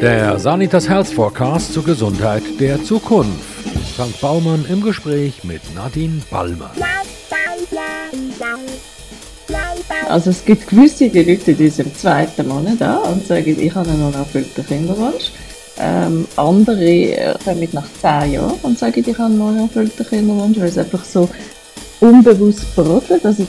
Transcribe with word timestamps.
Der 0.00 0.38
Sanitas 0.38 0.88
Health 0.88 1.08
Forecast 1.08 1.72
zur 1.72 1.84
Gesundheit 1.84 2.42
der 2.60 2.82
Zukunft. 2.84 3.66
Frank 3.96 4.20
Baumann 4.20 4.64
im 4.68 4.80
Gespräch 4.80 5.42
mit 5.42 5.60
Nadine 5.74 6.20
Balmer. 6.30 6.70
Also 10.08 10.30
es 10.30 10.44
gibt 10.44 10.68
gewisse 10.68 11.06
Leute, 11.06 11.52
die 11.54 11.68
sind 11.68 11.86
im 11.86 11.94
zweiten 11.96 12.46
Monat 12.46 12.76
da 12.78 12.98
und 12.98 13.26
sagen, 13.26 13.56
ich 13.58 13.74
habe 13.74 13.90
einen 13.90 14.04
unerfüllten 14.04 14.64
Kinderwunsch. 14.64 15.32
Ähm, 15.80 16.26
andere 16.36 17.36
kommen 17.44 17.68
nach 17.72 17.88
zehn 18.00 18.34
Jahren 18.34 18.58
und 18.62 18.78
sagen, 18.78 19.04
ich 19.04 19.18
habe 19.18 19.32
einen 19.32 19.40
unerfüllten 19.40 20.06
Kinderwunsch, 20.06 20.58
weil 20.58 20.68
es 20.68 20.78
einfach 20.78 21.04
so 21.04 21.28
unbewusst 22.00 22.74
brodelt. 22.76 23.24
Also 23.24 23.46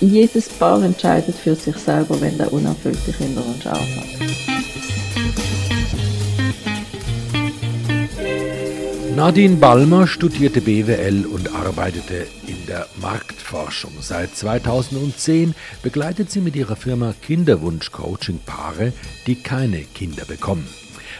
jedes 0.00 0.48
Paar 0.48 0.80
entscheidet 0.82 1.34
für 1.34 1.56
sich 1.56 1.76
selber, 1.76 2.20
wenn 2.20 2.38
der 2.38 2.52
unerfüllte 2.52 3.12
Kinderwunsch 3.12 3.66
anfängt. 3.66 4.57
Nadine 9.18 9.56
Balmer 9.56 10.06
studierte 10.06 10.60
BWL 10.60 11.26
und 11.26 11.52
arbeitete 11.52 12.28
in 12.46 12.66
der 12.68 12.86
Marktforschung. 13.00 13.90
Seit 14.00 14.36
2010 14.36 15.56
begleitet 15.82 16.30
sie 16.30 16.40
mit 16.40 16.54
ihrer 16.54 16.76
Firma 16.76 17.12
Kinderwunsch-Coaching 17.26 18.38
Paare, 18.46 18.92
die 19.26 19.34
keine 19.34 19.80
Kinder 19.80 20.24
bekommen. 20.24 20.68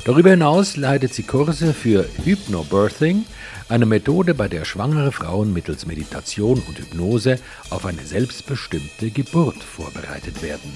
Darüber 0.04 0.30
hinaus 0.30 0.76
leitet 0.76 1.12
sie 1.12 1.24
Kurse 1.24 1.74
für 1.74 2.08
Hypnobirthing, 2.24 3.24
eine 3.68 3.84
Methode, 3.84 4.32
bei 4.32 4.46
der 4.46 4.64
schwangere 4.64 5.10
Frauen 5.10 5.52
mittels 5.52 5.84
Meditation 5.84 6.62
und 6.68 6.78
Hypnose 6.78 7.40
auf 7.70 7.84
eine 7.84 8.02
selbstbestimmte 8.02 9.10
Geburt 9.10 9.60
vorbereitet 9.60 10.40
werden. 10.40 10.72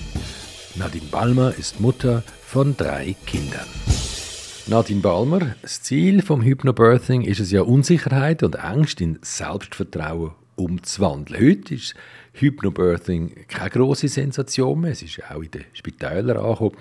Nadine 0.75 1.07
Balmer 1.09 1.55
ist 1.57 1.79
Mutter 1.79 2.25
von 2.45 2.77
drei 2.77 3.15
Kindern. 3.27 3.69
Nadine 4.69 5.01
Balmer, 5.01 5.57
das 5.61 5.83
Ziel 5.83 6.23
vom 6.23 6.41
Hypnobirthing 6.41 7.23
ist 7.23 7.41
es 7.41 7.51
ja, 7.51 7.63
Unsicherheit 7.63 8.45
und 8.45 8.63
Angst 8.63 9.01
in 9.01 9.19
Selbstvertrauen 9.21 10.33
umzuwandeln. 10.55 11.41
Heute 11.41 11.75
ist 11.75 11.95
Hypnobirthing 12.35 13.47
keine 13.49 13.71
große 13.71 14.07
Sensation 14.07 14.81
mehr, 14.81 14.93
es 14.93 15.03
ist 15.03 15.21
auch 15.29 15.43
in 15.43 15.51
den 15.51 15.65
Spitälern 15.73 16.37
angekommen. 16.37 16.77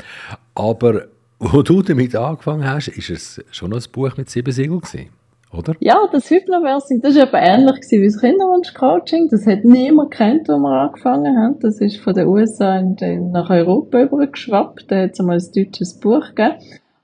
Aber 0.54 1.08
wo 1.40 1.64
du 1.64 1.82
damit 1.82 2.16
angefangen 2.16 2.70
hast, 2.70 2.90
ist 2.90 3.10
es 3.10 3.44
schon 3.50 3.74
ein 3.74 3.84
Buch 3.92 4.16
mit 4.16 4.30
sieben 4.30 4.52
Siegeln 4.52 5.10
oder? 5.52 5.74
Ja, 5.80 5.98
das 6.12 6.30
Hypnobirthing, 6.30 7.02
das 7.02 7.16
war 7.16 7.24
eben 7.24 7.36
ähnlich 7.36 7.80
wie 7.90 8.06
das 8.06 8.22
Kinderwunsch-Coaching. 8.22 9.28
Das 9.30 9.48
hat 9.48 9.66
niemand 9.66 10.12
kennt, 10.12 10.48
wo 10.48 10.58
wir 10.60 10.84
angefangen 10.84 11.36
haben. 11.36 11.60
Das 11.60 11.82
ist 11.82 11.98
von 11.98 12.14
den 12.14 12.28
USA 12.28 12.80
nach 12.80 13.50
Europa 13.50 14.04
übergeschwappt. 14.04 14.86
Da 14.90 15.02
hat 15.02 15.12
es 15.14 15.20
einmal 15.20 15.40
ein 15.40 15.52
deutsches 15.54 16.00
Buch 16.00 16.36
gegeben. 16.36 16.60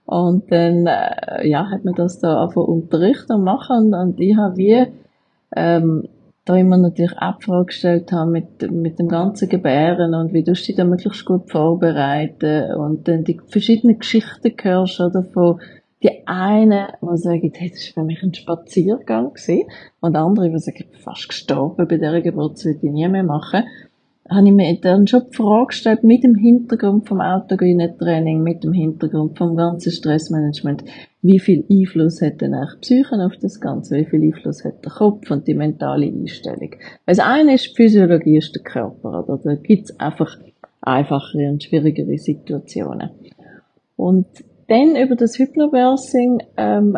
Und 0.08 0.50
dann, 0.52 0.88
äh, 0.88 1.48
ja, 1.48 1.70
hat 1.70 1.84
man 1.84 1.94
das 1.94 2.20
da 2.20 2.44
einfach 2.44 2.64
unterrichten 2.64 3.34
und 3.34 3.44
machen. 3.44 3.94
Und 3.94 4.20
ich 4.22 4.38
habe 4.38 4.56
wie, 4.56 4.88
ähm, 5.54 6.08
da 6.46 6.56
immer 6.56 6.78
natürlich 6.78 7.18
auch 7.18 7.42
Frage 7.42 7.66
gestellt 7.66 8.14
haben 8.14 8.32
mit, 8.32 8.72
mit 8.72 9.00
dem 9.00 9.10
ganzen 9.10 9.50
Gebären 9.50 10.14
und 10.14 10.32
wie 10.32 10.44
du 10.44 10.54
dich 10.54 10.74
da 10.78 10.86
möglichst 10.86 11.26
gut 11.26 11.52
vorbereiten 11.52 12.74
und 12.76 13.06
dann 13.10 13.26
die 13.26 13.40
verschiedenen 13.48 14.00
Geschichten 14.00 14.54
hörst, 14.62 15.02
oder, 15.02 15.24
von 15.24 15.60
die 16.02 16.26
eine, 16.26 16.94
die 17.02 17.18
sagen, 17.18 17.52
hey, 17.54 17.70
das 17.70 17.92
war 17.96 18.04
für 18.04 18.08
mich 18.08 18.24
ein 18.24 18.34
Spaziergang 18.34 19.34
gewesen, 19.34 19.68
und 20.00 20.16
andere, 20.16 20.50
die 20.50 20.60
sagen, 20.60 20.78
ich 20.80 20.90
bin 20.90 21.02
fast 21.02 21.28
gestorben 21.28 21.86
bei 21.86 21.98
dieser 21.98 22.22
Geburt, 22.22 22.54
das 22.54 22.66
würde 22.66 22.80
ich 22.82 22.92
nie 22.94 23.10
mehr 23.10 23.24
machen 23.24 23.66
habe 24.30 24.48
ich 24.48 24.54
mir 24.54 24.80
dann 24.82 25.08
schon 25.08 25.24
die 25.30 25.36
Frage 25.36 25.68
gestellt, 25.68 26.04
mit 26.04 26.24
dem 26.24 26.36
Hintergrund 26.36 27.08
vom 27.08 27.22
autogenen 27.22 27.98
Training, 27.98 28.44
mit 28.44 28.64
dem 28.64 28.74
Hintergrund 28.74 29.38
vom 29.38 29.56
ganzen 29.56 29.92
Stressmanagement, 29.92 30.84
wie 31.22 31.40
viel 31.40 31.66
Einfluss 31.70 32.22
hat 32.22 32.42
denn 32.42 32.54
eigentlich 32.54 32.82
Psyche 32.82 33.26
auf 33.26 33.38
das 33.42 33.60
Ganze, 33.60 33.98
wie 33.98 34.06
viel 34.06 34.24
Einfluss 34.24 34.64
hat 34.64 34.84
der 34.84 34.92
Kopf 34.92 35.30
und 35.32 35.48
die 35.48 35.54
mentale 35.54 36.08
Einstellung. 36.08 36.76
Also 37.06 37.22
eine 37.24 37.56
ist 37.56 37.70
die 37.70 37.76
Physiologie, 37.76 38.38
ist 38.38 38.56
der 38.56 38.64
Körper, 38.64 39.24
oder? 39.24 39.40
Da 39.44 39.56
gibt's 39.56 39.98
einfach 40.00 40.38
einfachere 40.82 41.50
und 41.50 41.64
schwierigere 41.64 42.18
Situationen. 42.18 43.10
Und 43.96 44.28
dann 44.68 44.96
über 44.96 45.16
das 45.16 45.38
Hypnobirthing 45.40 46.44
ähm, 46.58 46.98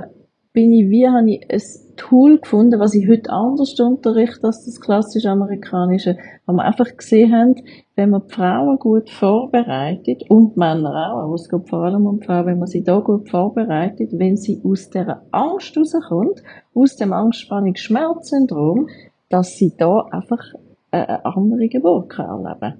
bin 0.53 0.73
ich 0.73 0.89
wie, 0.89 1.07
habe 1.07 1.29
ich 1.29 1.47
ein 1.49 1.95
Tool 1.95 2.39
gefunden, 2.39 2.79
was 2.79 2.95
ich 2.95 3.07
heute 3.07 3.29
anders 3.31 3.79
unterrichte 3.79 4.47
als 4.47 4.65
das 4.65 4.81
klassisch 4.81 5.25
amerikanische, 5.25 6.17
wo 6.45 6.53
wir 6.53 6.63
einfach 6.63 6.97
gesehen 6.97 7.33
haben, 7.33 7.55
wenn 7.95 8.09
man 8.09 8.23
die 8.27 8.33
Frauen 8.33 8.79
gut 8.79 9.09
vorbereitet, 9.09 10.23
und 10.29 10.57
Männer 10.57 11.11
auch, 11.11 11.23
aber 11.23 11.35
es 11.35 11.49
geht 11.49 11.69
vor 11.69 11.83
allem 11.83 12.07
um 12.07 12.19
die 12.19 12.25
Frauen, 12.25 12.45
wenn 12.47 12.59
man 12.59 12.67
sie 12.67 12.83
da 12.83 12.99
gut 12.99 13.29
vorbereitet, 13.29 14.11
wenn 14.13 14.37
sie 14.37 14.61
aus 14.63 14.89
dieser 14.89 15.23
Angst 15.31 15.77
rauskommt, 15.77 16.41
aus 16.73 16.95
dem 16.95 17.13
Angstspannungsschmerzsyndrom, 17.13 18.87
dass 19.29 19.57
sie 19.57 19.73
da 19.77 20.07
einfach 20.11 20.43
eine 20.91 21.25
andere 21.25 21.67
Geburt 21.67 22.17
erleben 22.17 22.59
kann. 22.59 22.79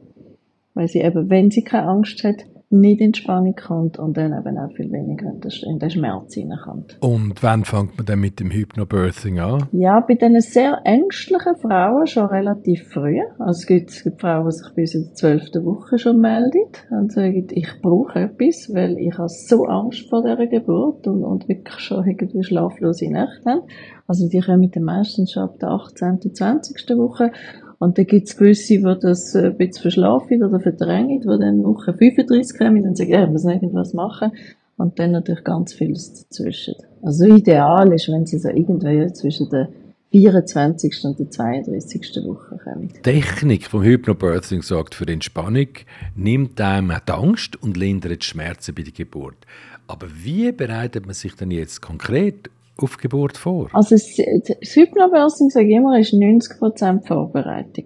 Weil 0.74 0.88
sie 0.88 1.02
eben, 1.02 1.30
wenn 1.30 1.52
sie 1.52 1.64
keine 1.64 1.88
Angst 1.88 2.24
hat, 2.24 2.46
nicht 2.72 3.02
in 3.02 3.14
Spannung 3.14 3.56
kommt 3.56 3.98
und 3.98 4.16
dann 4.16 4.32
eben 4.32 4.58
auch 4.58 4.72
viel 4.76 4.92
weniger 4.92 5.32
in 5.66 5.80
den 5.80 5.90
Schmerz 5.90 6.36
hineinkommt. 6.36 6.98
Und 7.02 7.42
wann 7.42 7.66
fängt 7.66 7.98
man 7.98 8.06
dann 8.06 8.20
mit 8.20 8.40
dem 8.40 8.52
Hypnobirthing 8.52 9.40
an? 9.40 9.68
Ja, 9.72 10.00
bei 10.02 10.14
diesen 10.14 10.40
sehr 10.42 10.80
ängstlichen 10.84 11.56
Frauen 11.56 12.06
schon 12.06 12.28
relativ 12.28 12.88
früh. 12.90 13.20
Also 13.40 13.60
es 13.60 13.66
gibt, 13.66 13.92
Frauen, 14.20 14.46
die 14.46 14.52
sich 14.52 14.76
bis 14.76 14.96
in 14.96 15.06
der 15.06 15.14
zwölften 15.14 15.66
Woche 15.66 15.98
schon 15.98 16.20
melden 16.20 16.66
und 16.92 17.12
sagen, 17.12 17.48
ich 17.50 17.82
brauche 17.82 18.20
etwas, 18.20 18.70
weil 18.74 18.98
ich 19.00 19.18
habe 19.18 19.30
so 19.30 19.66
Angst 19.66 20.08
vor 20.10 20.22
dieser 20.22 20.48
Geburt 20.48 21.08
und, 21.08 21.24
und 21.24 21.48
wirklich 21.50 21.80
schon 21.80 22.06
irgendwie 22.06 22.44
schlaflose 22.44 23.12
Nächte 23.12 23.50
haben. 23.50 23.62
Also 24.08 24.28
die 24.28 24.42
kommen 24.42 24.72
meistens 24.82 25.32
schon 25.32 25.44
ab 25.44 25.60
der 25.60 25.70
18. 25.70 26.20
20. 26.34 26.90
Woche 26.98 27.32
und 27.80 27.98
dann 27.98 28.06
gibt's 28.06 28.36
gewisse, 28.36 28.78
die 28.78 28.96
das 29.02 29.34
äh, 29.36 29.48
ein 29.48 29.58
bisschen 29.58 29.82
verschlafen 29.82 30.44
oder 30.44 30.60
verdrängen, 30.60 31.22
die 31.22 31.28
dann 31.28 31.64
Woche 31.64 31.94
35 31.94 32.58
kommen 32.58 32.86
und 32.86 32.98
sagen, 32.98 33.12
ja, 33.12 33.24
ich 33.24 33.30
muss 33.30 33.46
irgendwas 33.46 33.94
machen. 33.94 34.32
Und 34.76 35.00
dann 35.00 35.12
natürlich 35.12 35.44
ganz 35.44 35.74
vieles 35.74 36.14
dazwischen. 36.14 36.76
Also 37.02 37.26
ideal 37.26 37.92
ist, 37.94 38.10
wenn 38.10 38.26
sie 38.26 38.38
so 38.38 38.50
irgendwie 38.50 39.12
zwischen 39.14 39.50
der 39.50 39.70
24. 40.12 41.04
und 41.04 41.20
der 41.20 41.30
32. 41.30 42.02
Woche 42.26 42.60
kommen. 42.64 42.90
Technik 43.04 43.68
vom 43.68 43.84
Hypnobirthing 43.84 44.62
sorgt 44.62 44.96
für 44.96 45.08
Entspannung, 45.08 45.68
nimmt 46.16 46.60
einem 46.60 46.94
die 47.08 47.12
Angst 47.12 47.62
und 47.62 47.78
lindert 47.78 48.24
die 48.24 48.26
Schmerzen 48.26 48.74
bei 48.74 48.84
der 48.84 48.94
Geburt. 48.94 49.38
Aber 49.88 50.08
wie 50.24 50.52
bereitet 50.52 51.06
man 51.06 51.14
sich 51.14 51.36
denn 51.36 51.52
jetzt 51.52 51.82
konkret 51.82 52.50
auf 52.84 52.98
Geburt 52.98 53.38
vor? 53.38 53.70
Also 53.74 53.96
das, 53.96 54.18
Hypnobirthing, 54.76 55.50
sage 55.50 55.68
ich 55.68 55.76
immer, 55.76 56.00
ist 56.00 56.14
90% 56.14 57.06
Vorbereitung. 57.06 57.86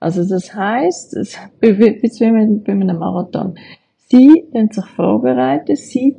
Also 0.00 0.24
das 0.28 0.54
heisst, 0.54 1.14
es, 1.14 1.36
jetzt 1.62 2.20
wie 2.20 2.58
bei 2.64 2.72
einem 2.72 2.98
Marathon, 2.98 3.54
sie 3.96 4.48
tun 4.52 4.68
sich 4.70 4.86
vorbereiten, 4.86 5.76
sie 5.76 6.16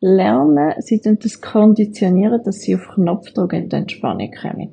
lernen, 0.00 0.74
sie 0.78 1.00
das 1.00 1.40
konditionieren, 1.40 2.42
dass 2.44 2.60
sie 2.60 2.74
auf 2.74 2.88
Knopfdruck 2.94 3.52
in 3.52 3.68
die 3.68 3.76
Entspannung 3.76 4.30
kommen. 4.30 4.72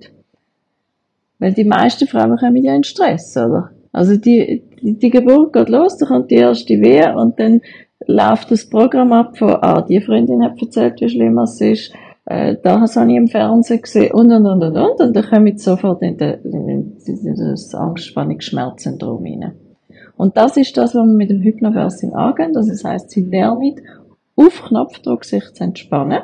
Weil 1.40 1.54
die 1.54 1.64
meisten 1.64 2.08
Frauen 2.08 2.38
kommen 2.38 2.64
ja 2.64 2.76
in 2.76 2.84
Stress, 2.84 3.36
oder? 3.38 3.72
Also 3.92 4.16
die, 4.16 4.64
die, 4.82 4.98
die 4.98 5.10
Geburt 5.10 5.54
geht 5.54 5.70
los, 5.70 5.98
da 5.98 6.06
kommt 6.06 6.32
die 6.32 6.36
erste 6.36 6.76
Wehe 6.82 7.14
und 7.16 7.40
dann 7.40 7.62
läuft 8.08 8.52
das 8.52 8.70
Programm 8.70 9.12
ab 9.12 9.38
von, 9.38 9.56
ah, 9.62 9.82
die 9.82 10.02
Freundin 10.02 10.44
hat 10.44 10.62
erzählt, 10.62 11.02
wie 11.02 11.10
schlimm 11.10 11.38
es 11.40 11.60
ist, 11.62 11.94
äh, 12.26 12.56
das 12.62 12.96
habe 12.96 13.12
ich 13.12 13.18
im 13.18 13.28
Fernsehen 13.28 13.82
gesehen 13.82 14.12
und 14.14 14.32
und 14.32 14.46
und 14.46 14.64
und 14.64 14.78
und 14.78 15.02
und 15.02 15.16
dann 15.16 15.26
komme 15.26 15.52
ich 15.52 15.60
sofort 15.60 16.02
in, 16.02 16.18
de, 16.18 16.38
in, 16.44 16.98
in 17.06 17.36
das 17.36 17.74
Angstspannungsschmerzsyndrom 17.74 19.24
rein. 19.24 19.54
Und 20.18 20.38
das 20.38 20.58
ist 20.58 20.78
das, 20.78 20.94
was 20.94 21.04
wir 21.04 21.14
mit 21.14 21.32
dem 21.32 21.42
Hypnoversing 21.42 22.14
angehen. 22.14 22.54
Das 22.54 22.84
heißt, 22.84 23.10
sie 23.10 23.24
lernen 23.24 23.82
auf 24.36 24.64
Knopfdruck 24.68 25.26
sich 25.26 25.52
zu 25.54 25.64
entspannen. 25.64 26.22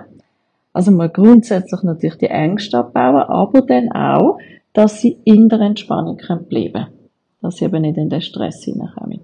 Also 0.71 0.91
mal 0.91 1.09
grundsätzlich 1.09 1.81
natürlich 1.81 2.17
die 2.17 2.27
Ängste 2.27 2.77
abbauen, 2.77 3.23
aber 3.23 3.61
dann 3.61 3.91
auch, 3.91 4.37
dass 4.73 5.01
sie 5.01 5.17
in 5.23 5.49
der 5.49 5.61
Entspannung 5.61 6.17
bleiben 6.17 6.73
können. 6.73 6.87
Dass 7.41 7.57
sie 7.57 7.65
eben 7.65 7.81
nicht 7.81 7.97
in 7.97 8.09
den 8.09 8.21
Stress 8.21 8.63
hineinkommen. 8.63 9.21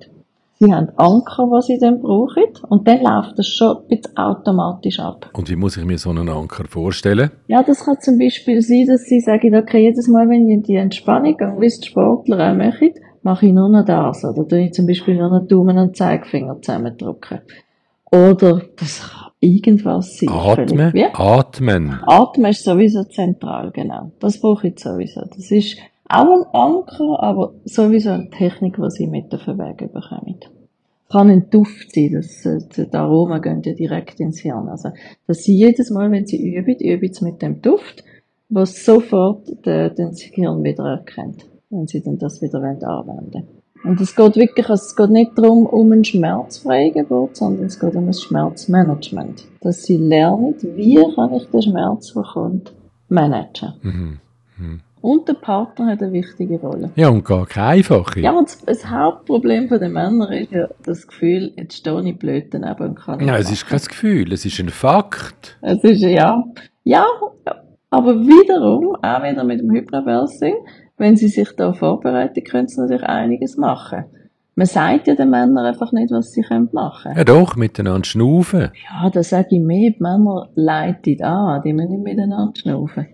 Sie 0.63 0.73
haben 0.73 0.89
Anker, 0.95 1.49
die 1.55 1.61
sie 1.73 1.79
dann 1.79 1.99
brauchen. 1.99 2.43
Und 2.69 2.87
dann 2.87 3.01
läuft 3.01 3.37
das 3.37 3.47
schon 3.47 3.77
ein 3.77 3.87
bisschen 3.89 4.15
automatisch 4.15 4.99
ab. 4.99 5.29
Und 5.33 5.49
wie 5.49 5.57
muss 5.57 5.75
ich 5.75 5.83
mir 5.83 5.97
so 5.97 6.09
einen 6.09 6.29
Anker 6.29 6.65
vorstellen? 6.69 7.31
Ja, 7.47 7.63
das 7.63 7.83
kann 7.83 7.99
zum 7.99 8.17
Beispiel 8.17 8.61
sein, 8.61 8.87
dass 8.87 9.03
sie 9.03 9.19
sagen, 9.19 9.55
okay, 9.55 9.81
jedes 9.83 10.07
Mal, 10.07 10.29
wenn 10.29 10.47
ich 10.47 10.53
in 10.53 10.63
die 10.63 10.75
Entspannung 10.75 11.35
gehe, 11.35 11.53
wie 11.59 11.65
es 11.65 11.81
die 11.81 11.89
Sportler 11.89 12.51
auch 12.51 12.55
machen, 12.55 12.91
mache 13.23 13.47
ich 13.47 13.53
nur 13.53 13.67
noch 13.67 13.83
das. 13.83 14.23
Oder 14.23 14.47
tue 14.47 14.65
ich 14.65 14.73
zum 14.73 14.87
Beispiel 14.87 15.15
nur 15.15 15.29
noch 15.29 15.47
Daumen 15.47 15.77
und 15.77 15.97
Zeigefinger 15.97 16.61
zusammendrücken. 16.61 17.39
Oder 18.09 18.61
das 18.77 19.01
kann 19.01 19.31
irgendwas 19.41 20.17
sein. 20.17 20.29
Atmen. 20.29 20.93
Atmen. 21.13 21.99
Atmen 22.05 22.51
ist 22.51 22.63
sowieso 22.63 23.03
zentral, 23.03 23.71
genau. 23.71 24.11
Das 24.19 24.39
brauche 24.39 24.69
ich 24.69 24.79
sowieso. 24.79 25.21
Das 25.35 25.51
ist 25.51 25.77
auch 26.07 26.25
ein 26.25 26.45
Anker, 26.53 27.23
aber 27.23 27.53
sowieso 27.65 28.11
eine 28.11 28.29
Technik, 28.29 28.75
die 28.75 28.89
sie 28.91 29.07
mit 29.07 29.33
auf 29.33 29.45
den 29.45 29.57
Weg 29.57 29.77
bekommen. 29.77 30.39
Kann 31.13 31.29
ein 31.29 31.49
Duft 31.51 31.93
sein, 31.93 32.11
das, 32.13 32.45
äh, 32.45 32.59
die 32.75 32.91
Aromen 32.93 33.41
gehen 33.41 33.61
ja 33.63 33.73
direkt 33.73 34.19
ins 34.19 34.39
Hirn. 34.39 34.67
Also, 34.67 34.89
dass 35.27 35.43
sie 35.43 35.55
jedes 35.55 35.91
Mal, 35.91 36.11
wenn 36.11 36.25
sie 36.25 36.41
üben, 36.41 36.75
üben 36.79 37.13
sie 37.13 37.23
mit 37.23 37.41
dem 37.41 37.61
Duft, 37.61 38.03
was 38.49 38.83
sofort 38.83 39.47
den, 39.65 39.93
den 39.95 40.13
Hirn 40.15 40.63
wieder 40.63 40.85
erkennt, 40.85 41.45
wenn 41.69 41.87
sie 41.87 42.01
dann 42.01 42.17
das 42.17 42.41
wieder 42.41 42.59
anwenden 42.63 43.47
Und 43.83 44.01
es 44.01 44.15
geht 44.15 44.35
wirklich, 44.35 44.67
also 44.67 44.83
es 44.83 44.95
geht 44.95 45.11
nicht 45.11 45.37
darum, 45.37 45.67
um 45.67 45.91
eine 45.91 46.03
schmerzfreie 46.03 46.91
Geburt, 46.91 47.37
sondern 47.37 47.67
es 47.67 47.79
geht 47.79 47.95
um 47.95 48.07
ein 48.07 48.13
Schmerzmanagement. 48.13 49.45
Dass 49.61 49.83
sie 49.83 49.97
lernen, 49.97 50.55
wie 50.61 50.99
kann 51.15 51.33
ich 51.35 51.45
den 51.49 51.61
Schmerz, 51.61 52.13
der 52.13 52.23
kommt, 52.23 52.73
managen. 53.07 53.73
Mhm. 53.83 54.19
Mhm. 54.57 54.81
Und 55.03 55.27
der 55.27 55.33
Partner 55.33 55.87
hat 55.87 56.01
eine 56.01 56.13
wichtige 56.13 56.61
Rolle. 56.61 56.89
Ja, 56.95 57.09
und 57.09 57.25
gar 57.25 57.45
keine 57.45 57.67
einfache. 57.67 58.21
Ja, 58.21 58.31
und 58.31 58.55
das 58.65 58.89
Hauptproblem 58.89 59.67
der 59.67 59.89
Männer 59.89 60.31
ist 60.31 60.53
ja 60.53 60.69
das 60.85 61.05
Gefühl, 61.05 61.51
jetzt 61.57 61.75
stehe 61.75 62.01
ich 62.05 62.17
blöd 62.17 62.53
daneben 62.53 62.91
und 62.91 62.95
kann 62.95 63.17
nicht 63.17 63.27
Ja, 63.27 63.37
es 63.37 63.51
ist 63.51 63.67
kein 63.67 63.79
Gefühl, 63.79 64.31
es 64.31 64.45
ist 64.45 64.61
ein 64.61 64.69
Fakt. 64.69 65.57
Es 65.59 65.83
ist, 65.83 66.03
ja, 66.03 66.41
ja, 66.85 67.05
aber 67.89 68.15
wiederum, 68.21 68.95
auch 68.95 69.23
wieder 69.23 69.43
mit 69.43 69.59
dem 69.59 69.71
Hypnobirthing, 69.71 70.55
wenn 70.97 71.17
sie 71.17 71.27
sich 71.27 71.49
da 71.57 71.73
vorbereiten, 71.73 72.41
können 72.45 72.69
sie 72.69 72.79
natürlich 72.79 73.03
einiges 73.03 73.57
machen. 73.57 74.05
Man 74.55 74.67
sagt 74.67 75.07
ja 75.07 75.15
den 75.15 75.31
Männern 75.31 75.65
einfach 75.65 75.91
nicht, 75.91 76.11
was 76.11 76.31
sie 76.31 76.45
machen 76.71 77.03
können. 77.03 77.17
Ja 77.17 77.25
doch, 77.25 77.57
miteinander 77.57 78.05
schnaufen. 78.05 78.71
Ja, 78.89 79.09
da 79.09 79.21
sage 79.21 79.47
ich 79.51 79.59
mehr, 79.59 79.89
die 79.89 80.01
Männer 80.01 80.47
leiten 80.55 81.21
an, 81.23 81.61
die 81.61 81.73
müssen 81.73 81.91
nicht 81.91 82.03
miteinander 82.05 82.53
schnaufen. 82.55 83.05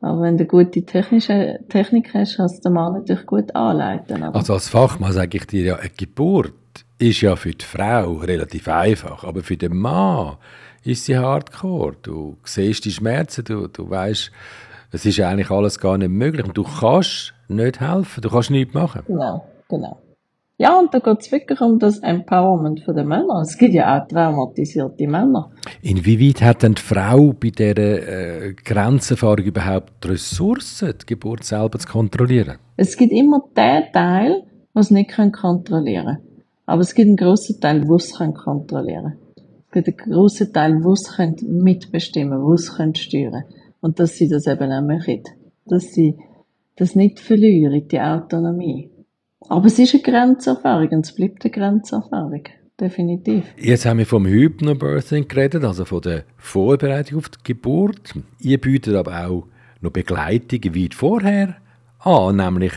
Aber 0.00 0.22
wenn 0.22 0.36
du 0.36 0.44
gute 0.44 0.84
technische 0.84 1.58
Technik 1.68 2.12
hast, 2.14 2.36
kannst 2.36 2.58
du 2.58 2.68
den 2.68 2.74
Mann 2.74 2.92
natürlich 2.94 3.26
gut 3.26 3.54
anleiten. 3.56 4.22
Also 4.22 4.52
als 4.54 4.68
Fachmann 4.68 5.12
sage 5.12 5.38
ich 5.38 5.46
dir 5.46 5.64
ja, 5.64 5.76
eine 5.76 5.90
Geburt 5.90 6.52
ist 6.98 7.20
ja 7.20 7.36
für 7.36 7.50
die 7.50 7.64
Frau 7.64 8.14
relativ 8.14 8.68
einfach, 8.68 9.24
aber 9.24 9.42
für 9.42 9.56
den 9.56 9.76
Mann 9.76 10.36
ist 10.84 11.06
sie 11.06 11.18
hardcore. 11.18 11.96
Du 12.02 12.36
siehst 12.44 12.84
die 12.84 12.92
Schmerzen, 12.92 13.44
du, 13.44 13.68
du 13.68 13.88
weißt, 13.88 14.30
es 14.92 15.04
ist 15.04 15.20
eigentlich 15.20 15.50
alles 15.50 15.78
gar 15.78 15.98
nicht 15.98 16.10
möglich 16.10 16.46
und 16.46 16.56
du 16.56 16.62
kannst 16.62 17.34
nicht 17.48 17.80
helfen, 17.80 18.20
du 18.20 18.30
kannst 18.30 18.50
nichts 18.50 18.74
machen. 18.74 19.02
Genau, 19.06 19.46
genau. 19.68 19.98
Ja, 20.58 20.78
und 20.78 20.94
da 20.94 21.00
geht 21.00 21.20
es 21.20 21.30
wirklich 21.30 21.60
um 21.60 21.78
das 21.78 21.98
Empowerment 21.98 22.82
der 22.86 23.04
Männer. 23.04 23.42
Es 23.42 23.58
gibt 23.58 23.74
ja 23.74 23.94
auch 23.94 24.08
traumatisierte 24.08 25.06
Männer. 25.06 25.50
Inwieweit 25.82 26.40
hat 26.40 26.62
denn 26.62 26.74
die 26.74 26.80
Frau 26.80 27.34
bei 27.34 27.50
dieser 27.50 27.76
äh, 27.76 28.54
Grenzerfahrung 28.54 29.44
überhaupt 29.44 30.08
Ressourcen, 30.08 30.94
die 30.98 31.06
Geburt 31.06 31.44
selber 31.44 31.78
zu 31.78 31.86
kontrollieren? 31.86 32.56
Es 32.78 32.96
gibt 32.96 33.12
immer 33.12 33.44
den 33.54 33.92
Teil, 33.92 34.44
was 34.72 34.90
nicht 34.90 35.12
kontrollieren 35.12 36.06
können. 36.06 36.42
Aber 36.64 36.80
es 36.80 36.94
gibt 36.94 37.08
einen 37.08 37.16
grossen 37.16 37.60
Teil, 37.60 37.86
wo 37.86 37.96
es 37.96 38.14
kontrollieren 38.14 39.18
können. 39.34 39.44
Es 39.66 39.72
gibt 39.72 39.88
einen 39.88 40.10
grossen 40.10 40.52
Teil, 40.54 40.82
wo 40.82 40.94
es 40.94 41.18
mitbestimmen 41.42 42.42
wo 42.42 42.54
es 42.54 42.72
steuern 42.98 43.44
Und 43.82 44.00
dass 44.00 44.16
sie 44.16 44.28
das 44.28 44.46
eben 44.46 44.72
auch 44.72 44.80
machen. 44.80 45.22
Dass 45.66 45.92
sie 45.92 46.16
das 46.76 46.94
nicht 46.94 47.20
verlieren, 47.20 47.86
die 47.88 48.00
Autonomie. 48.00 48.90
Aber 49.48 49.66
es 49.66 49.78
ist 49.78 49.94
eine 49.94 50.02
Grenzerfahrung 50.02 50.88
und 50.88 51.06
es 51.06 51.14
bleibt 51.14 51.44
eine 51.44 51.50
Grenzerfahrung. 51.52 52.44
Definitiv. 52.80 53.44
Jetzt 53.56 53.86
haben 53.86 53.98
wir 53.98 54.06
vom 54.06 54.26
Hypnobirthing 54.26 55.28
geredet, 55.28 55.64
also 55.64 55.86
von 55.86 56.02
der 56.02 56.24
Vorbereitung 56.36 57.18
auf 57.18 57.30
die 57.30 57.38
Geburt. 57.42 58.14
Ihr 58.38 58.60
bietet 58.60 58.94
aber 58.94 59.26
auch 59.26 59.46
noch 59.80 59.92
Begleitungen 59.92 60.74
weit 60.74 60.94
vorher 60.94 61.56
an, 62.00 62.36
nämlich 62.36 62.72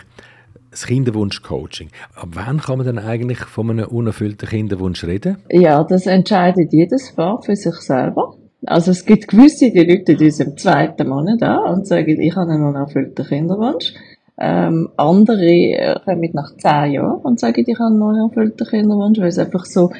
das 0.71 0.85
Kinderwunsch-Coaching. 0.85 1.89
Ab 2.15 2.29
wann 2.31 2.61
kann 2.61 2.77
man 2.77 2.88
denn 2.88 3.00
eigentlich 3.00 3.39
von 3.39 3.69
einem 3.71 3.88
unerfüllten 3.88 4.47
Kinderwunsch 4.47 5.03
reden? 5.03 5.39
Ja, 5.50 5.83
das 5.83 6.06
entscheidet 6.06 6.71
jedes 6.71 7.13
Paar 7.13 7.41
für 7.41 7.56
sich 7.56 7.75
selber. 7.75 8.35
Also 8.65 8.91
es 8.91 9.06
gibt 9.06 9.29
gewisse, 9.29 9.71
die 9.71 9.79
Leute 9.79 10.13
in 10.13 10.19
unserem 10.19 10.57
zweiten 10.57 11.07
Monat 11.09 11.41
an 11.44 11.73
und 11.73 11.88
sagen, 11.88 12.21
ich 12.21 12.35
habe 12.35 12.51
einen 12.51 12.63
unerfüllten 12.63 13.25
Kinderwunsch. 13.25 13.94
Ähm, 14.41 14.89
andere 14.95 15.45
äh, 15.45 16.00
kommen 16.06 16.30
nach 16.33 16.56
zehn 16.56 16.94
Jahren 16.94 17.21
und 17.21 17.39
sagen, 17.39 17.65
ich 17.68 17.77
habe 17.77 17.88
einen 17.88 18.00
neu 18.00 18.18
erfüllten 18.24 18.65
Kinderwunsch, 18.65 19.19
weil 19.19 19.27
es 19.27 19.38
einfach 19.38 19.65
so 19.65 19.91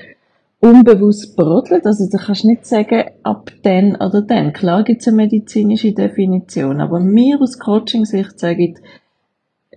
unbewusst 0.62 1.36
brodelt. 1.36 1.86
Also 1.86 2.08
du 2.10 2.18
kannst 2.18 2.46
nicht 2.46 2.66
sagen, 2.66 3.04
ab 3.24 3.52
dann 3.64 3.96
oder 3.96 4.22
dann. 4.22 4.54
Klar 4.54 4.84
gibt 4.84 5.02
es 5.02 5.08
eine 5.08 5.18
medizinische 5.18 5.94
Definition, 5.94 6.80
aber 6.80 7.00
mir 7.00 7.40
aus 7.42 7.60
Coaching-Sicht 7.60 8.40
sage 8.40 8.76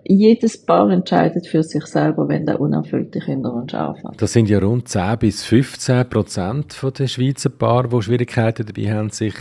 jedes 0.04 0.64
Paar 0.64 0.90
entscheidet 0.90 1.46
für 1.46 1.62
sich 1.62 1.86
selber, 1.86 2.28
wenn 2.28 2.46
der 2.46 2.60
unerfüllte 2.60 3.20
Kinderwunsch 3.20 3.74
anfängt. 3.74 4.20
Das 4.20 4.32
sind 4.32 4.48
ja 4.48 4.58
rund 4.58 4.88
10 4.88 5.18
bis 5.18 5.44
15 5.44 6.08
Prozent 6.08 6.76
der 6.98 7.06
Schweizer 7.06 7.50
Paare, 7.50 7.88
die 7.88 8.02
Schwierigkeiten 8.02 8.66
dabei 8.66 8.92
haben, 8.92 9.10
sich 9.10 9.34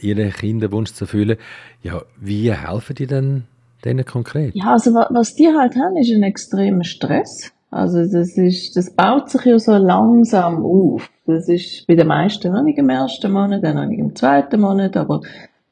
ihren 0.00 0.32
Kinderwunsch 0.32 0.92
zu 0.92 1.04
erfüllen. 1.04 1.36
Ja, 1.82 2.02
wie 2.20 2.52
helfen 2.52 2.94
die 2.94 3.06
denn 3.06 3.44
denen 3.84 4.04
konkret? 4.04 4.54
Ja, 4.54 4.72
also 4.72 4.94
was 4.94 5.34
die 5.34 5.48
halt 5.48 5.76
haben, 5.76 5.96
ist 5.96 6.10
ein 6.12 6.22
extremer 6.22 6.84
Stress. 6.84 7.52
Also 7.70 7.98
das 7.98 8.36
ist, 8.38 8.76
das 8.76 8.94
baut 8.94 9.30
sich 9.30 9.44
ja 9.46 9.58
so 9.58 9.72
langsam 9.72 10.64
auf. 10.64 11.10
Das 11.26 11.48
ist 11.48 11.86
bei 11.86 11.96
den 11.96 12.06
meisten 12.06 12.52
noch 12.52 12.62
nicht 12.62 12.78
im 12.78 12.88
ersten 12.88 13.32
Monat, 13.32 13.64
dann 13.64 13.76
noch 13.76 13.86
nicht 13.86 13.98
im 13.98 14.14
zweiten 14.14 14.60
Monat, 14.60 14.96
aber 14.96 15.22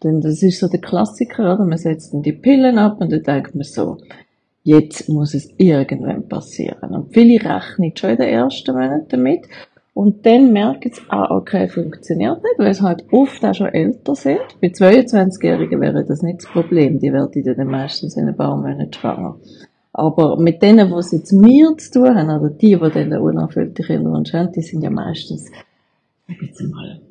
dann, 0.00 0.20
das 0.20 0.43
ist 0.43 0.59
so 0.59 0.69
der 0.69 0.81
Klassiker, 0.81 1.55
oder? 1.55 1.64
Man 1.64 1.79
setzt 1.79 2.12
dann 2.12 2.23
die 2.23 2.32
Pillen 2.32 2.79
ab 2.79 2.97
und 3.00 3.12
dann 3.12 3.23
denkt 3.23 3.55
man 3.55 3.62
so, 3.62 3.99
jetzt 4.65 5.08
muss 5.08 5.35
es 5.35 5.49
irgendwann 5.58 6.29
passieren. 6.29 6.91
Und 6.91 7.12
viele 7.15 7.35
rechnen 7.35 7.97
schon 7.97 8.11
in 8.11 8.17
den 8.17 8.29
ersten 8.29 8.73
Monaten 8.73 9.06
damit. 9.08 9.47
Und 9.94 10.25
dann 10.25 10.53
merken 10.53 10.91
sie, 10.93 11.03
ah, 11.09 11.37
okay, 11.37 11.69
funktioniert 11.69 12.43
nicht, 12.43 12.59
weil 12.59 12.73
sie 12.73 12.83
halt 12.83 13.05
oft 13.12 13.44
auch 13.44 13.55
schon 13.55 13.69
älter 13.69 14.15
sind. 14.15 14.41
Bei 14.61 14.69
22-Jährigen 14.69 15.81
wäre 15.83 16.05
das 16.05 16.23
nicht 16.23 16.43
das 16.43 16.50
Problem. 16.50 16.99
Die 16.99 17.12
werden 17.12 17.44
dann 17.44 17.67
meistens 17.67 18.17
in 18.17 18.27
ein 18.27 18.37
paar 18.37 18.56
Monaten 18.56 18.93
schwanger. 18.93 19.37
Aber 19.93 20.41
mit 20.41 20.62
denen, 20.62 20.89
die 20.89 20.94
es 20.94 21.12
jetzt 21.12 21.33
mir 21.33 21.77
zu 21.77 21.93
tun 21.93 22.17
haben, 22.17 22.31
oder 22.31 22.49
die, 22.49 22.75
die 22.75 22.79
dann 22.79 23.11
den 23.11 23.19
unerfüllten 23.19 23.85
Kinderwunsch 23.85 24.33
haben, 24.33 24.50
die 24.53 24.62
sind 24.62 24.83
ja 24.83 24.89
meistens, 24.89 25.50
sag 26.27 26.41
jetzt 26.41 26.62
mal, 26.62 27.03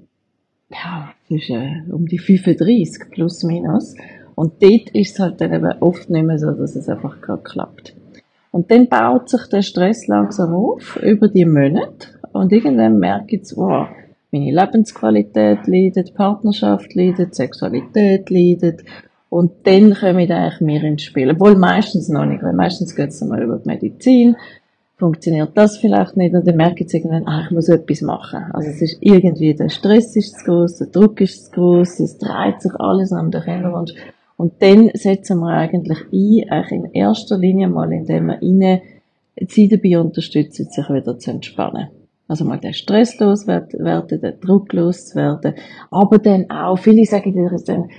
ja, 0.69 1.13
zwischen, 1.27 1.91
um 1.91 2.07
die 2.07 2.17
35 2.17 3.11
plus 3.11 3.43
minus. 3.43 3.93
Und 4.33 4.63
dort 4.63 4.89
ist 4.95 5.13
es 5.13 5.19
halt 5.19 5.39
dann 5.39 5.53
eben 5.53 5.71
oft 5.81 6.09
nicht 6.09 6.25
mehr 6.25 6.39
so, 6.39 6.49
dass 6.51 6.75
es 6.75 6.89
einfach 6.89 7.21
gerade 7.21 7.43
klappt. 7.43 7.95
Und 8.49 8.71
dann 8.71 8.89
baut 8.89 9.29
sich 9.29 9.45
der 9.47 9.61
Stress 9.61 10.07
langsam 10.07 10.53
auf, 10.55 10.97
über 11.03 11.27
die 11.27 11.45
Monate. 11.45 12.19
Und 12.33 12.51
irgendwann 12.51 12.99
merke 12.99 13.35
ich, 13.35 13.55
wow, 13.55 13.87
meine 14.31 14.51
Lebensqualität 14.51 15.67
leidet, 15.67 16.13
Partnerschaft 16.13 16.95
leidet, 16.95 17.35
Sexualität 17.35 18.29
leidet. 18.29 18.83
Und 19.29 19.51
dann 19.63 19.93
komme 19.93 20.23
ich 20.23 20.31
eigentlich 20.31 20.61
mehr 20.61 20.83
ins 20.83 21.03
Spiel. 21.03 21.31
Obwohl 21.31 21.55
meistens 21.55 22.09
noch 22.09 22.25
nicht, 22.25 22.43
weil 22.43 22.53
meistens 22.53 22.95
geht 22.95 23.09
es 23.09 23.21
mal 23.21 23.41
über 23.41 23.57
die 23.57 23.67
Medizin. 23.67 24.35
Funktioniert 24.97 25.51
das 25.55 25.77
vielleicht 25.77 26.15
nicht 26.15 26.35
und 26.35 26.45
dann 26.47 26.57
merke 26.57 26.83
ich 26.83 26.93
irgendwann, 26.93 27.25
ah, 27.25 27.43
ich 27.45 27.51
muss 27.51 27.69
etwas 27.69 28.01
machen. 28.01 28.45
Also 28.53 28.69
es 28.69 28.81
ist 28.83 28.97
irgendwie, 29.01 29.55
der 29.55 29.69
Stress 29.69 30.15
ist 30.15 30.39
zu 30.39 30.45
groß, 30.45 30.77
der 30.77 30.87
Druck 30.87 31.19
ist 31.21 31.45
zu 31.45 31.51
groß, 31.51 32.01
es 32.01 32.19
dreht 32.19 32.61
sich 32.61 32.73
alles 32.75 33.11
an 33.11 33.31
den 33.31 33.41
Kinderwunsch. 33.41 33.93
Und 34.37 34.61
dann 34.61 34.91
setzen 34.93 35.39
wir 35.39 35.49
eigentlich 35.49 35.97
ein, 36.13 36.49
eigentlich 36.51 36.71
in 36.71 36.91
erster 36.93 37.37
Linie 37.37 37.67
mal, 37.67 37.91
indem 37.91 38.27
wir 38.27 38.41
ihnen 38.43 38.81
sie 39.47 39.67
dabei 39.67 39.99
unterstützen, 39.99 40.67
sich 40.69 40.89
wieder 40.89 41.17
zu 41.17 41.31
entspannen. 41.31 41.87
Also 42.31 42.45
mal 42.45 42.61
den 42.61 42.71
Stress 42.71 43.19
loswerden, 43.19 44.07
den 44.07 44.39
Druck 44.39 44.71
loswerden. 44.71 45.53
Aber 45.89 46.17
dann 46.17 46.49
auch, 46.49 46.77
viele 46.79 47.03
sagen 47.03 47.33
dir 47.33 47.51
dann, 47.65 47.89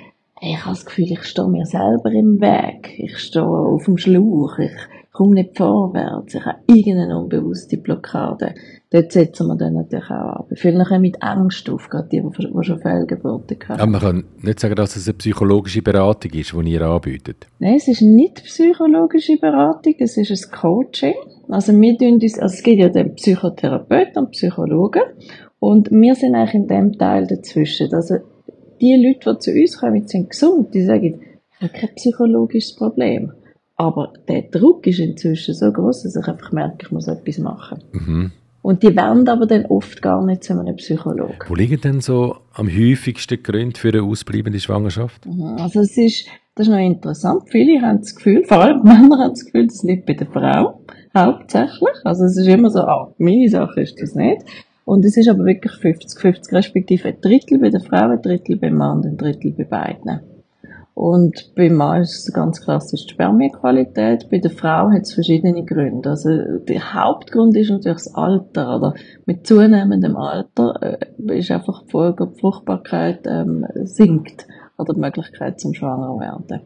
ich 0.41 0.57
habe 0.57 0.75
das 0.75 0.87
Gefühl, 0.87 1.13
ich 1.13 1.25
stehe 1.25 1.49
mir 1.49 1.67
selber 1.67 2.11
im 2.11 2.41
Weg. 2.41 2.99
Ich 2.99 3.19
stehe 3.19 3.45
auf 3.45 3.85
dem 3.85 3.99
Schlauch. 3.99 4.59
Ich 4.59 4.73
komme 5.13 5.35
nicht 5.35 5.57
vorwärts. 5.57 6.35
Ich 6.35 6.45
habe 6.45 6.59
irgendeine 6.67 7.19
unbewusste 7.19 7.77
Blockade. 7.77 8.55
Dort 8.91 9.13
setzen 9.13 9.47
wir 9.47 9.57
dann 9.57 9.75
natürlich 9.75 10.11
auch 10.11 10.49
an. 10.49 10.57
Viele 10.57 10.85
kommen 10.85 11.03
mit 11.03 11.23
Angst 11.23 11.69
auf, 11.69 11.89
gerade 11.89 12.09
die, 12.09 12.23
die 12.23 12.65
schon 12.65 12.81
Fehlgeburten 12.81 13.59
haben. 13.69 13.81
Aber 13.81 13.91
man 13.91 14.01
kann 14.01 14.25
nicht 14.41 14.61
sagen, 14.61 14.75
dass 14.75 14.97
es 14.97 15.07
eine 15.07 15.19
psychologische 15.19 15.83
Beratung 15.83 16.33
ist, 16.33 16.53
die 16.53 16.73
ihr 16.73 16.83
anbietet. 16.83 17.47
Nein, 17.59 17.75
es 17.77 17.89
ist 17.89 18.01
nicht 18.01 18.43
psychologische 18.45 19.37
Beratung, 19.37 19.95
es 19.99 20.17
ist 20.17 20.31
ein 20.31 20.51
Coaching. 20.51 21.15
Also 21.49 21.79
wir 21.79 21.99
tun 21.99 22.15
uns, 22.15 22.39
also 22.39 22.55
es 22.55 22.63
gibt 22.63 22.79
ja 22.79 22.89
den 22.89 23.15
Psychotherapeuten 23.15 24.25
und 24.25 24.31
Psychologen 24.31 25.03
und 25.59 25.91
wir 25.91 26.15
sind 26.15 26.35
eigentlich 26.35 26.55
in 26.55 26.67
dem 26.67 26.93
Teil 26.93 27.27
dazwischen. 27.27 27.93
Also 27.93 28.17
die 28.81 28.97
Leute, 28.97 29.35
die 29.35 29.39
zu 29.39 29.51
uns 29.53 29.79
kommen, 29.79 30.09
sind 30.09 30.31
gesund, 30.31 30.75
die 30.75 30.83
sagen, 30.83 31.21
ich 31.55 31.61
habe 31.61 31.73
kein 31.79 31.95
psychologisches 31.95 32.75
Problem. 32.75 33.33
Aber 33.83 34.13
der 34.29 34.43
Druck 34.43 34.87
ist 34.87 35.01
inzwischen 35.01 35.55
so 35.55 35.73
groß, 35.73 36.05
dass 36.05 36.15
ich 36.15 36.29
einfach 36.29 36.53
merke, 36.53 36.87
ich 36.87 36.93
muss 36.93 37.09
etwas 37.09 37.39
machen. 37.39 37.83
Mhm. 37.91 38.31
Und 38.63 38.85
die 38.85 38.95
werden 38.95 39.29
aber 39.29 39.45
dann 39.45 39.67
oft 39.67 40.01
gar 40.01 40.25
nicht 40.25 40.45
zu 40.45 40.57
einem 40.57 40.77
Psychologen. 40.77 41.35
Wo 41.49 41.57
liegen 41.57 41.81
denn 41.81 42.01
so 42.01 42.37
am 42.53 42.69
häufigsten 42.69 43.43
Gründe 43.43 43.77
für 43.77 43.89
eine 43.89 44.05
ausbleibende 44.05 44.61
Schwangerschaft? 44.61 45.27
Mhm. 45.27 45.57
Also 45.59 45.81
es 45.81 45.99
ist, 45.99 46.29
das 46.55 46.69
ist 46.69 46.73
noch 46.73 46.79
interessant. 46.79 47.43
Viele 47.49 47.83
haben 47.83 47.99
das 47.99 48.15
Gefühl, 48.15 48.45
vor 48.45 48.59
allem 48.59 48.85
Männer 48.85 49.19
haben 49.19 49.31
das 49.31 49.47
Gefühl, 49.47 49.67
das 49.67 49.83
liegt 49.83 50.07
bei 50.07 50.15
der 50.15 50.29
Frau. 50.29 50.81
hauptsächlich. 51.13 51.97
Also 52.05 52.23
es 52.25 52.37
ist 52.37 52.47
immer 52.47 52.71
so, 52.71 52.83
ah, 52.83 53.13
meine 53.19 53.49
Sache 53.49 53.81
ist 53.81 54.01
das 54.01 54.15
nicht. 54.15 54.43
Und 54.85 55.05
es 55.05 55.17
ist 55.17 55.29
aber 55.29 55.45
wirklich 55.45 55.73
50-50, 55.73 56.53
respektive 56.53 57.09
ein 57.09 57.21
Drittel 57.21 57.59
bei 57.59 57.71
der 57.71 57.81
Frau, 57.81 58.11
ein 58.11 58.23
Drittel 58.23 58.59
beim 58.59 58.77
Mann 58.77 58.99
und 58.99 59.07
ein 59.07 59.17
Drittel 59.17 59.51
bei 59.51 59.65
beiden. 59.65 60.21
Und 60.95 61.53
beim 61.57 61.75
Mann 61.75 62.03
ist 62.03 62.29
es 62.29 62.35
ganz 62.35 62.61
klassisch 62.61 63.07
die 63.07 63.15
Spermienqualität. 63.15 64.29
Bei 64.31 64.39
der 64.39 64.51
Frau 64.51 64.91
hat 64.91 65.03
es 65.03 65.15
verschiedene 65.15 65.65
Gründe. 65.65 66.11
Also 66.11 66.59
der 66.59 66.95
Hauptgrund 66.95 67.57
ist 67.57 67.71
natürlich 67.71 67.97
das 67.99 68.15
Alter. 68.15 68.77
Oder 68.77 68.95
mit 69.25 69.47
zunehmendem 69.47 70.17
Alter 70.17 70.75
äh, 70.83 71.39
ist 71.39 71.51
einfach 71.51 71.85
die 71.85 71.91
Folge, 71.91 72.27
die 72.27 72.41
Fruchtbarkeit 72.41 73.21
ähm, 73.27 73.67
sinkt 73.85 74.47
oder 74.77 74.93
die 74.93 75.01
Möglichkeit 75.01 75.61
zum 75.61 75.73
Schwanger 75.73 76.19
werden. 76.21 76.61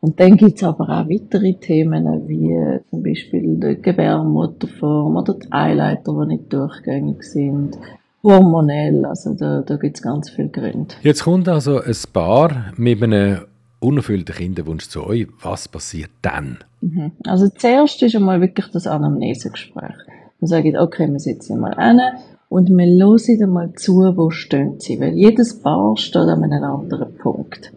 Und 0.00 0.18
dann 0.20 0.36
gibt's 0.36 0.62
aber 0.62 0.84
auch 0.84 1.08
weitere 1.08 1.54
Themen, 1.54 2.26
wie 2.28 2.52
äh, 2.52 2.80
zum 2.88 3.02
Beispiel 3.02 3.56
die 3.56 3.82
Gebärmutterform 3.82 5.16
oder 5.16 5.34
die 5.34 5.50
Eileiter, 5.50 6.12
die 6.12 6.26
nicht 6.28 6.52
durchgängig 6.52 7.22
sind, 7.22 7.76
hormonell, 8.22 9.04
also 9.04 9.34
da, 9.34 9.62
da 9.62 9.76
gibt's 9.76 10.00
ganz 10.02 10.30
viele 10.30 10.48
Gründe. 10.48 10.94
Jetzt 11.02 11.24
kommt 11.24 11.48
also 11.48 11.80
ein 11.80 11.96
Paar 12.12 12.72
mit 12.76 13.02
einem 13.02 13.38
unerfüllten 13.80 14.34
Kinderwunsch 14.34 14.88
zu 14.88 15.06
euch. 15.06 15.26
Was 15.42 15.68
passiert 15.68 16.10
dann? 16.22 16.58
Mhm. 16.80 17.12
Also 17.24 17.48
zuerst 17.48 18.02
ist 18.02 18.16
einmal 18.16 18.40
wirklich 18.40 18.66
das 18.68 18.86
Anamnesegespräch. 18.86 19.96
Wir 20.40 20.48
sagen, 20.48 20.76
okay, 20.76 21.08
wir 21.10 21.18
sitzen 21.18 21.60
mal 21.60 21.74
an 21.74 22.00
und 22.48 22.68
wir 22.68 22.86
hören 22.86 23.42
einmal 23.42 23.72
zu, 23.74 24.12
wo 24.16 24.30
stehen 24.30 24.78
sie, 24.78 25.00
weil 25.00 25.14
jedes 25.14 25.60
Paar 25.60 25.96
steht 25.96 26.22
an 26.22 26.44
einem 26.44 26.64
anderen 26.64 27.14
Punkt 27.16 27.72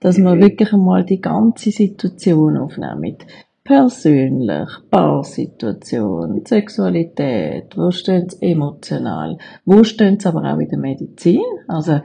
dass 0.00 0.18
man 0.18 0.40
wirklich 0.40 0.72
einmal 0.72 1.04
die 1.04 1.20
ganze 1.20 1.70
Situation 1.70 2.56
aufnimmt. 2.56 3.26
Persönlich, 3.64 4.68
Paarsituation, 4.90 6.42
Sexualität, 6.46 7.76
wo 7.76 7.90
stehen 7.90 8.28
sie 8.30 8.52
emotional, 8.52 9.36
wo 9.66 9.84
stehen 9.84 10.18
sie 10.18 10.28
aber 10.28 10.54
auch 10.54 10.58
in 10.58 10.68
der 10.68 10.78
Medizin, 10.78 11.42
also 11.66 12.00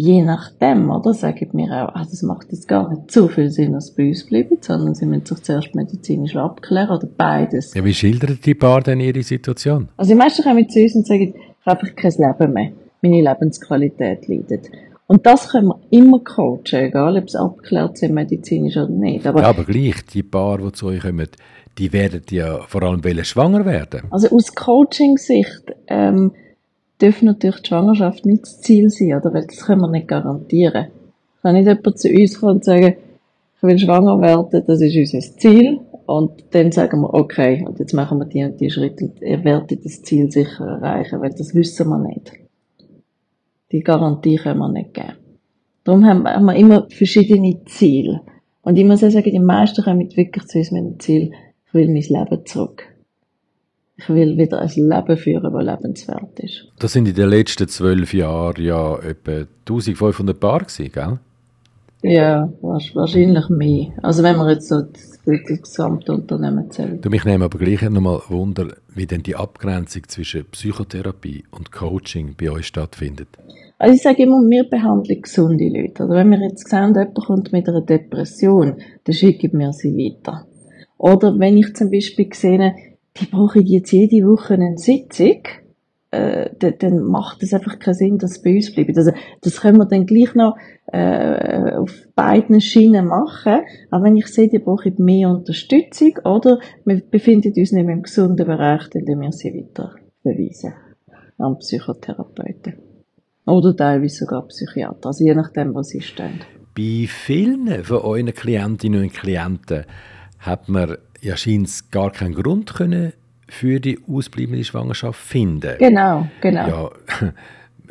je 0.00 0.22
nachdem, 0.22 0.90
oder, 0.90 1.12
sage 1.12 1.44
ich 1.44 1.52
mir 1.52 1.72
auch, 1.72 1.92
ah, 1.92 2.06
das 2.08 2.22
macht 2.22 2.52
jetzt 2.52 2.68
gar 2.68 2.88
nicht 2.88 3.10
so 3.10 3.26
viel 3.26 3.50
Sinn, 3.50 3.72
dass 3.72 3.90
bei 3.90 4.06
uns 4.06 4.24
bleiben, 4.26 4.58
sondern 4.60 4.94
sie 4.94 5.06
müssen 5.06 5.26
sich 5.26 5.42
zuerst 5.42 5.74
medizinisch 5.74 6.36
abklären, 6.36 6.96
oder 6.96 7.08
beides. 7.08 7.74
Ja, 7.74 7.84
wie 7.84 7.92
schildert 7.92 8.46
die 8.46 8.54
Paar 8.54 8.80
denn 8.80 9.00
ihre 9.00 9.24
Situation? 9.24 9.88
Also 9.96 10.12
die 10.12 10.18
meisten 10.18 10.44
kommen 10.44 10.68
zu 10.68 10.80
uns 10.80 10.94
und 10.94 11.06
sagen, 11.06 11.34
ich 11.34 11.66
habe 11.66 11.80
einfach 11.80 11.96
kein 11.96 12.12
Leben 12.12 12.52
mehr. 12.52 12.70
Meine 13.02 13.22
Lebensqualität 13.22 14.28
leidet. 14.28 14.70
Und 15.08 15.26
das 15.26 15.48
können 15.48 15.68
wir 15.68 15.80
immer 15.90 16.20
coachen, 16.20 16.62
egal 16.74 17.16
ob 17.16 17.24
es 17.24 17.34
abgeklärt 17.34 17.98
sind, 17.98 18.14
medizinisch 18.14 18.76
oder 18.76 18.90
nicht. 18.90 19.26
Aber, 19.26 19.40
ja, 19.40 19.48
aber 19.48 19.64
gleich, 19.64 20.04
die 20.12 20.22
Paar, 20.22 20.58
die 20.58 20.70
zu 20.72 20.86
euch 20.86 21.00
kommen, 21.00 21.26
die 21.76 21.92
werden 21.92 22.22
ja 22.30 22.60
vor 22.68 22.84
allem 22.84 23.02
schwanger 23.24 23.64
werden. 23.64 24.02
Also 24.10 24.28
aus 24.30 24.54
Coaching-Sicht 24.54 25.74
ähm, 25.88 26.32
dürfen 27.00 27.26
natürlich 27.26 27.62
die 27.62 27.68
Schwangerschaft 27.68 28.26
nicht 28.26 28.42
das 28.42 28.60
Ziel 28.60 28.90
sein, 28.90 29.14
oder? 29.14 29.32
Weil 29.32 29.46
das 29.46 29.64
können 29.64 29.80
wir 29.80 29.90
nicht 29.90 30.08
garantieren. 30.08 30.88
Kann 31.42 31.54
nicht 31.54 31.66
jemand 31.66 31.98
zu 31.98 32.08
uns 32.08 32.40
kommen 32.40 32.56
und 32.56 32.64
sagen, 32.64 32.96
ich 33.56 33.62
will 33.62 33.78
schwanger 33.78 34.20
werden, 34.20 34.64
das 34.66 34.80
ist 34.80 34.96
unser 34.96 35.36
Ziel. 35.36 35.80
Und 36.06 36.44
dann 36.52 36.72
sagen 36.72 37.02
wir, 37.02 37.12
okay, 37.12 37.64
und 37.66 37.78
jetzt 37.78 37.92
machen 37.92 38.18
wir 38.18 38.24
die 38.24 38.44
und 38.44 38.60
die 38.60 38.70
Schritte 38.70 39.04
und 39.04 39.20
ihr 39.20 39.44
werdet 39.44 39.84
das 39.84 40.02
Ziel 40.02 40.30
sicher 40.30 40.66
erreichen, 40.66 41.20
weil 41.20 41.30
das 41.30 41.54
wissen 41.54 41.88
wir 41.88 41.98
nicht. 41.98 42.32
Die 43.72 43.80
Garantie 43.80 44.36
können 44.36 44.60
wir 44.60 44.68
nicht 44.68 44.94
geben. 44.94 45.12
Darum 45.84 46.06
haben 46.06 46.22
wir 46.22 46.54
immer 46.54 46.86
verschiedene 46.88 47.62
Ziele. 47.66 48.22
Und 48.62 48.76
ich 48.76 48.84
muss 48.86 49.04
auch 49.04 49.10
sagen, 49.10 49.30
die 49.30 49.38
meisten 49.38 49.82
kommen 49.82 50.16
wirklich 50.16 50.46
zu 50.46 50.58
uns 50.58 50.70
mit 50.70 50.84
dem 50.84 51.00
Ziel, 51.00 51.32
ich 51.66 51.74
will 51.74 51.88
mein 51.88 52.02
Leben 52.02 52.46
zurück. 52.46 52.87
Ich 54.00 54.08
will 54.08 54.38
wieder 54.38 54.60
ein 54.60 54.68
Leben 54.68 55.16
führen, 55.16 55.52
das 55.52 55.64
lebenswert 55.64 56.38
ist. 56.38 56.68
Das 56.78 56.92
sind 56.92 57.08
in 57.08 57.14
den 57.14 57.28
letzten 57.28 57.66
zwölf 57.66 58.14
Jahren 58.14 58.62
ja 58.62 58.96
etwa 59.00 59.44
1500 59.66 60.38
Paar 60.38 60.60
gewesen, 60.60 60.92
gell? 60.92 61.18
Ja, 62.02 62.48
wahrscheinlich 62.60 63.48
mehr. 63.48 63.88
Also 64.02 64.22
wenn 64.22 64.36
wir 64.36 64.52
jetzt 64.52 64.68
so 64.68 64.82
das, 64.82 65.18
das 65.24 65.62
gesamte 65.62 66.12
Unternehmen 66.12 66.70
zählen. 66.70 67.00
Du, 67.00 67.10
mich 67.10 67.24
nehme 67.24 67.46
aber 67.46 67.58
gleich 67.58 67.82
nochmal 67.82 68.20
Wunder, 68.28 68.68
wie 68.94 69.06
denn 69.06 69.24
die 69.24 69.34
Abgrenzung 69.34 70.04
zwischen 70.06 70.44
Psychotherapie 70.44 71.42
und 71.50 71.72
Coaching 71.72 72.36
bei 72.40 72.52
euch 72.52 72.68
stattfindet. 72.68 73.28
Also 73.78 73.96
ich 73.96 74.02
sage 74.02 74.22
immer, 74.22 74.40
wir 74.48 74.64
behandeln 74.70 75.22
gesunde 75.22 75.68
Leute. 75.68 76.04
Oder 76.04 76.16
wenn 76.16 76.30
wir 76.30 76.40
jetzt 76.40 76.68
sehen, 76.68 76.94
jemand 76.94 77.14
kommt 77.16 77.52
mit 77.52 77.68
einer 77.68 77.82
Depression, 77.82 78.76
dann 79.02 79.14
schicken 79.14 79.58
wir 79.58 79.72
sie 79.72 79.96
weiter. 79.96 80.46
Oder 80.98 81.36
wenn 81.38 81.56
ich 81.56 81.74
zum 81.74 81.90
Beispiel 81.90 82.28
sehe, 82.32 82.74
die 83.20 83.26
brauchen 83.26 83.66
jetzt 83.66 83.92
jede 83.92 84.26
Woche 84.26 84.54
eine 84.54 84.76
Sitzung, 84.76 85.42
äh, 86.10 86.48
dann 86.78 87.02
macht 87.02 87.42
es 87.42 87.52
einfach 87.52 87.78
keinen 87.78 87.94
Sinn, 87.94 88.18
dass 88.18 88.34
sie 88.34 88.42
bei 88.42 88.54
uns 88.54 88.74
bleiben. 88.74 88.96
Also, 88.96 89.12
das 89.42 89.60
können 89.60 89.78
wir 89.78 89.84
dann 89.84 90.06
gleich 90.06 90.34
noch 90.34 90.56
äh, 90.86 91.72
auf 91.72 91.92
beiden 92.14 92.60
Schienen 92.60 93.06
machen. 93.06 93.60
Aber 93.90 94.04
wenn 94.04 94.16
ich 94.16 94.26
sehe, 94.28 94.48
die 94.48 94.58
brauchen 94.58 94.94
mehr 94.98 95.28
Unterstützung 95.28 96.16
oder 96.24 96.60
wir 96.84 97.02
befinden 97.10 97.52
uns 97.54 97.72
nicht 97.72 97.84
mehr 97.84 97.94
im 97.94 98.02
gesunden 98.02 98.46
Bereich, 98.46 98.88
dann 98.90 99.20
wir 99.20 99.32
sie 99.32 99.52
weiter 99.52 99.96
verweisen 100.22 100.72
an 101.36 101.58
Psychotherapeuten. 101.58 102.74
Oder 103.46 103.76
teilweise 103.76 104.24
sogar 104.24 104.46
Psychiater, 104.46 105.06
also 105.06 105.24
je 105.24 105.34
nachdem, 105.34 105.74
wo 105.74 105.82
sie 105.82 106.00
stehen. 106.00 106.40
Bei 106.76 107.06
vielen 107.06 107.82
von 107.84 107.98
euren 107.98 108.32
Klientinnen 108.34 109.02
und 109.02 109.12
Klienten 109.12 109.84
hat 110.38 110.68
man 110.68 110.98
ja 111.20 111.36
scheinbar 111.36 111.70
gar 111.90 112.10
keinen 112.10 112.34
Grund 112.34 112.74
können 112.74 113.12
für 113.48 113.80
die 113.80 113.98
ausbleibende 114.08 114.64
Schwangerschaft 114.64 115.20
finden. 115.20 115.76
Genau, 115.78 116.28
genau. 116.40 116.68
Ja, 116.68 116.90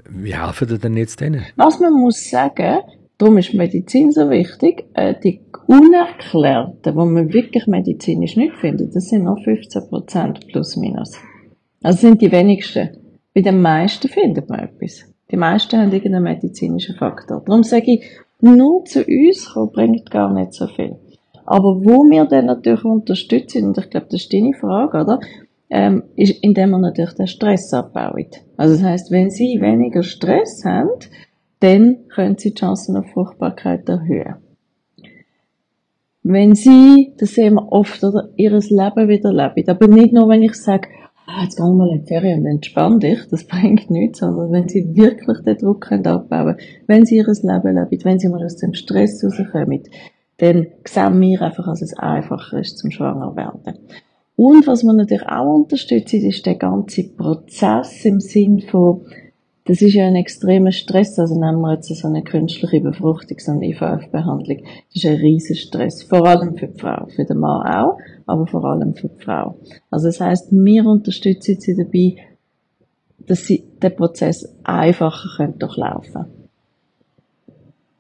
wie 0.10 0.36
helfen 0.36 0.70
ihr 0.70 0.78
denn 0.78 0.98
jetzt 0.98 1.20
denen? 1.20 1.46
Was 1.56 1.80
man 1.80 1.94
muss 1.94 2.30
sagen, 2.30 2.80
darum 3.18 3.38
ist 3.38 3.54
Medizin 3.54 4.12
so 4.12 4.30
wichtig, 4.30 4.86
äh, 4.94 5.16
die 5.24 5.42
Unerklärten, 5.68 6.96
wo 6.96 7.06
man 7.06 7.34
wirklich 7.34 7.68
medizinisch 7.68 8.38
nicht 8.38 8.56
findet, 8.56 8.96
das 8.96 9.10
sind 9.10 9.26
noch 9.26 9.44
15 9.44 9.90
Prozent 9.90 10.48
plus 10.48 10.78
minus. 10.78 11.18
Also 11.84 12.08
sind 12.08 12.22
die 12.22 12.32
wenigsten. 12.32 12.90
Bei 13.34 13.42
den 13.42 13.62
meisten 13.62 14.08
findet 14.08 14.50
man 14.50 14.60
etwas. 14.60 15.06
Die 15.30 15.38
meisten 15.38 15.78
haben 15.80 15.92
irgendeinen 15.92 16.24
medizinischen 16.24 16.96
Faktor. 16.96 17.44
Darum 17.46 17.64
sage 17.64 17.96
ich, 17.96 18.06
nur 18.40 18.86
zu 18.86 19.04
uns 19.04 19.50
kommen 19.54 19.72
bringt 19.72 20.10
gar 20.10 20.32
nicht 20.34 20.54
so 20.54 20.68
viel. 20.68 20.96
Aber 21.48 21.84
wo 21.84 22.04
wir 22.10 22.26
dann 22.26 22.46
natürlich 22.46 22.86
unterstützen, 22.86 23.66
und 23.66 23.78
ich 23.78 23.90
glaube, 23.90 24.08
das 24.12 24.22
ist 24.22 24.34
deine 24.34 24.54
Frage, 24.54 25.02
oder? 25.02 25.20
ähm, 25.70 26.04
ist, 26.16 26.44
indem 26.44 26.72
man 26.72 26.82
natürlich 26.82 27.14
den 27.14 27.28
Stress 27.28 27.74
abbaut. 27.74 28.42
Also 28.56 28.76
das 28.76 28.84
heißt, 28.84 29.12
wenn 29.12 29.30
Sie 29.30 29.60
weniger 29.60 30.04
Stress 30.04 30.64
haben, 30.66 30.90
dann 31.60 32.08
können 32.10 32.38
Sie 32.38 32.52
die 32.52 32.60
Chancen 32.60 32.98
auf 32.98 33.08
Fruchtbarkeit 33.12 33.88
erhöhen. 33.90 34.36
Wenn 36.24 36.56
Sie, 36.56 37.14
das 37.18 37.36
sehen 37.36 37.56
wir 37.56 37.72
oft, 37.72 38.04
oder, 38.04 38.30
Ihres 38.36 38.70
Leben 38.70 39.08
wieder 39.08 39.32
leben, 39.32 39.70
aber 39.70 39.88
nicht 39.88 40.14
nur, 40.14 40.28
wenn 40.30 40.44
ich 40.44 40.56
sage, 40.56 40.90
ah, 41.26 41.44
jetzt 41.44 41.58
geh 41.58 41.64
mal 41.64 41.90
in 41.90 42.02
die 42.02 42.08
Ferien 42.08 42.42
und 42.42 42.48
entspann 42.48 43.00
dich, 43.00 43.20
das 43.30 43.44
bringt 43.48 43.90
nichts, 43.90 44.20
sondern 44.20 44.52
wenn 44.52 44.68
Sie 44.68 44.96
wirklich 44.96 45.40
den 45.46 45.58
Druck 45.58 45.82
können 45.82 46.06
abbauen 46.06 46.58
wenn 46.88 47.06
Sie 47.06 47.18
Ihres 47.18 47.44
Leben 47.44 47.76
leben, 47.76 48.04
wenn 48.04 48.20
Sie 48.20 48.30
mal 48.30 48.44
aus 48.44 48.58
dem 48.58 48.74
Stress 48.74 49.24
rauskommen, 49.24 49.84
dann 50.38 50.68
sehen 50.86 51.20
wir 51.20 51.42
einfach, 51.42 51.66
dass 51.66 51.82
es 51.82 51.98
einfacher 51.98 52.60
ist 52.60 52.78
zum 52.78 52.92
Schwanger 52.92 53.36
werden. 53.36 53.80
Und 54.36 54.68
was 54.68 54.84
man 54.84 54.98
natürlich 54.98 55.28
auch 55.28 55.56
unterstützt, 55.56 56.14
ist 56.14 56.46
der 56.46 56.56
ganze 56.56 57.04
Prozess 57.10 58.06
im 58.06 58.20
Sinn 58.20 58.62
von, 58.62 59.02
das 59.66 59.82
ist 59.82 59.96
ja 59.96 60.06
ein 60.06 60.16
extremer 60.16 60.72
Stress, 60.72 61.18
also 61.18 61.40
nehmen 61.40 61.60
wir 61.62 61.74
jetzt 61.74 61.94
so 61.94 62.08
eine 62.08 62.24
künstliche 62.24 62.80
Befruchtung, 62.80 63.40
so 63.40 63.52
eine 63.52 63.66
IVF-Behandlung. 63.66 64.60
Das 64.60 65.04
ist 65.04 65.06
ein 65.06 65.16
riesen 65.16 65.56
Stress, 65.56 66.04
vor 66.04 66.26
allem 66.26 66.56
für 66.56 66.68
die 66.68 66.80
Frau, 66.80 67.08
für 67.08 67.26
den 67.26 67.40
Mann 67.40 67.68
auch, 67.68 67.98
aber 68.28 68.46
vor 68.46 68.64
allem 68.64 68.94
für 68.94 69.10
die 69.10 69.24
Frau. 69.24 69.58
Also 69.90 70.08
das 70.08 70.22
heißt, 70.22 70.52
wir 70.52 70.86
unterstützen 70.86 71.60
sie 71.60 71.76
dabei, 71.76 72.16
dass 73.26 73.46
sie 73.46 73.64
den 73.82 73.96
Prozess 73.96 74.56
einfacher 74.64 75.48
durchlaufen 75.48 76.14
können. 76.14 76.37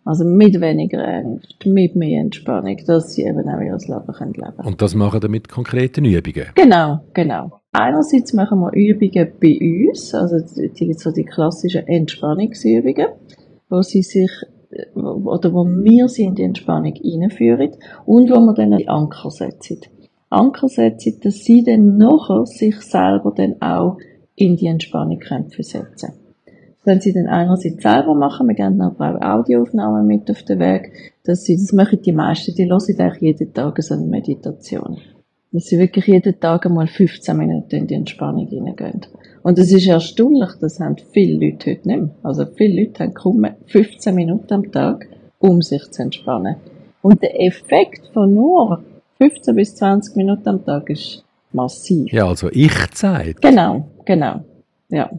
Also 0.07 0.23
mit 0.23 0.61
weniger 0.61 1.05
Angst, 1.05 1.65
mit 1.65 1.97
mehr 1.97 2.21
Entspannung, 2.21 2.77
dass 2.87 3.11
sie 3.11 3.23
eben 3.23 3.45
auch 3.49 3.59
ihr 3.59 3.77
Leben 3.77 4.13
können 4.13 4.33
leben 4.35 4.65
Und 4.65 4.81
das 4.81 4.95
machen 4.95 5.21
wir 5.21 5.27
mit 5.27 5.49
konkreten 5.49 6.05
Übungen? 6.05 6.45
Genau, 6.55 7.01
genau. 7.13 7.59
Einerseits 7.73 8.31
machen 8.31 8.61
wir 8.61 8.71
Übungen 8.71 9.33
bei 9.41 9.59
uns, 9.59 10.15
also 10.15 10.37
die, 10.39 10.93
so 10.93 11.11
die 11.11 11.25
klassischen 11.25 11.85
Entspannungsübungen, 11.87 13.07
wo 13.69 13.81
sie 13.81 14.01
sich 14.01 14.31
oder 14.95 15.53
wo 15.53 15.65
wir 15.65 16.07
sie 16.07 16.23
in 16.23 16.35
die 16.35 16.43
Entspannung 16.43 16.93
einführen 16.93 17.71
und 18.05 18.29
wo 18.29 18.39
wir 18.39 18.53
dann 18.53 18.77
die 18.77 18.87
Anker 18.87 19.29
setzen. 19.29 19.81
Anker 20.29 20.69
setzen, 20.69 21.19
dass 21.21 21.43
sie 21.43 21.65
dann 21.65 21.97
nachher 21.97 22.45
sich 22.45 22.79
selber 22.79 23.33
dann 23.35 23.61
auch 23.61 23.97
in 24.35 24.55
die 24.55 24.67
Entspannung 24.67 25.19
versetzen 25.49 26.11
können 26.13 26.26
können 26.87 27.01
sie 27.01 27.11
dann 27.11 27.27
einerseits 27.27 27.83
selber 27.83 28.15
machen, 28.15 28.47
wir 28.47 28.55
geben 28.55 28.81
auch 28.81 28.97
Audioaufnahmen 28.97 30.07
mit 30.07 30.31
auf 30.31 30.41
den 30.43 30.59
Weg, 30.59 31.13
dass 31.25 31.43
sie, 31.43 31.57
das 31.57 31.73
machen 31.73 32.01
die 32.01 32.13
meisten, 32.13 32.55
die 32.55 32.63
hören 32.63 32.79
eigentlich 32.97 33.21
jeden 33.21 33.53
Tag 33.53 33.83
so 33.83 33.93
eine 33.93 34.05
Meditation. 34.05 34.97
dass 35.51 35.65
sie 35.65 35.79
wirklich 35.79 36.07
jeden 36.07 36.39
Tag 36.39 36.65
einmal 36.65 36.87
15 36.87 37.35
Minuten 37.35 37.75
in 37.75 37.87
die 37.87 37.95
Entspannung 37.95 38.47
hineingehen. 38.47 39.01
Und 39.43 39.59
es 39.59 39.73
ist 39.73 39.85
erstaunlich, 39.85 40.51
das 40.61 40.79
haben 40.79 40.95
viele 41.11 41.45
Leute 41.45 41.71
heute 41.71 41.87
nicht 41.89 41.99
mehr. 41.99 42.09
Also 42.23 42.45
viele 42.55 42.83
Leute 42.83 43.03
haben 43.03 43.13
kaum 43.13 43.45
15 43.65 44.15
Minuten 44.15 44.53
am 44.53 44.71
Tag, 44.71 45.09
um 45.39 45.61
sich 45.61 45.91
zu 45.91 46.03
entspannen. 46.03 46.55
Und 47.01 47.21
der 47.21 47.41
Effekt 47.41 48.11
von 48.13 48.33
nur 48.33 48.81
15 49.17 49.55
bis 49.55 49.75
20 49.75 50.15
Minuten 50.15 50.47
am 50.47 50.63
Tag 50.63 50.89
ist 50.89 51.25
massiv. 51.51 52.13
Ja, 52.13 52.27
also 52.27 52.49
Ich-Zeit. 52.49 53.41
Genau, 53.41 53.89
genau. 54.05 54.45
Ja. 54.89 55.09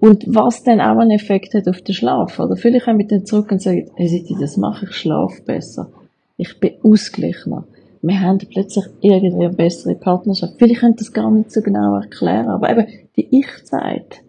Und 0.00 0.24
was 0.26 0.62
dann 0.62 0.80
auch 0.80 0.98
einen 0.98 1.10
Effekt 1.10 1.52
hat 1.52 1.68
auf 1.68 1.82
den 1.82 1.94
Schlaf, 1.94 2.38
oder? 2.38 2.56
Viele 2.56 2.80
kommen 2.80 3.06
dann 3.06 3.26
zurück 3.26 3.52
und 3.52 3.60
sagen, 3.60 3.90
hey, 3.96 4.08
Siti, 4.08 4.34
das 4.40 4.56
mache 4.56 4.86
ich, 4.86 4.92
schlaf 4.92 5.42
besser. 5.44 5.90
Ich 6.38 6.58
bin 6.58 6.72
ausgeglichener. 6.82 7.64
Wir 8.00 8.20
haben 8.20 8.38
plötzlich 8.38 8.86
irgendwie 9.02 9.34
eine 9.34 9.50
bessere 9.50 9.94
Partnerschaft. 9.94 10.54
Viele 10.58 10.74
können 10.74 10.96
das 10.96 11.12
gar 11.12 11.30
nicht 11.30 11.52
so 11.52 11.60
genau 11.60 11.96
erklären, 11.96 12.48
aber 12.48 12.70
eben 12.70 12.86
die 13.16 13.28
Ich-Zeit. 13.30 14.22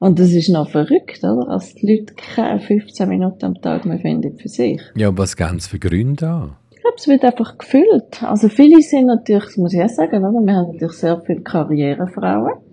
Und 0.00 0.18
das 0.18 0.32
ist 0.32 0.48
noch 0.48 0.68
verrückt, 0.68 1.22
oder? 1.22 1.48
Als 1.48 1.76
die 1.76 1.86
Leute 1.86 2.14
keine 2.14 2.58
15 2.58 3.08
Minuten 3.08 3.44
am 3.44 3.54
Tag 3.54 3.86
mehr 3.86 4.00
finden 4.00 4.36
für 4.36 4.48
sich. 4.48 4.80
Ja, 4.96 5.16
was 5.16 5.36
ganz 5.36 5.68
für 5.68 5.78
Gründe 5.78 6.28
an? 6.28 6.56
Ich 6.72 6.80
glaube, 6.80 6.96
es 6.98 7.06
wird 7.06 7.24
einfach 7.24 7.58
gefüllt. 7.58 8.24
Also 8.24 8.48
viele 8.48 8.82
sind 8.82 9.06
natürlich, 9.06 9.44
das 9.44 9.56
muss 9.56 9.72
ich 9.72 9.80
auch 9.80 9.88
sagen, 9.88 10.16
oder? 10.16 10.44
Wir 10.44 10.54
haben 10.56 10.72
natürlich 10.72 10.96
sehr 10.96 11.20
viele 11.24 11.42
Karrierefrauen 11.42 12.71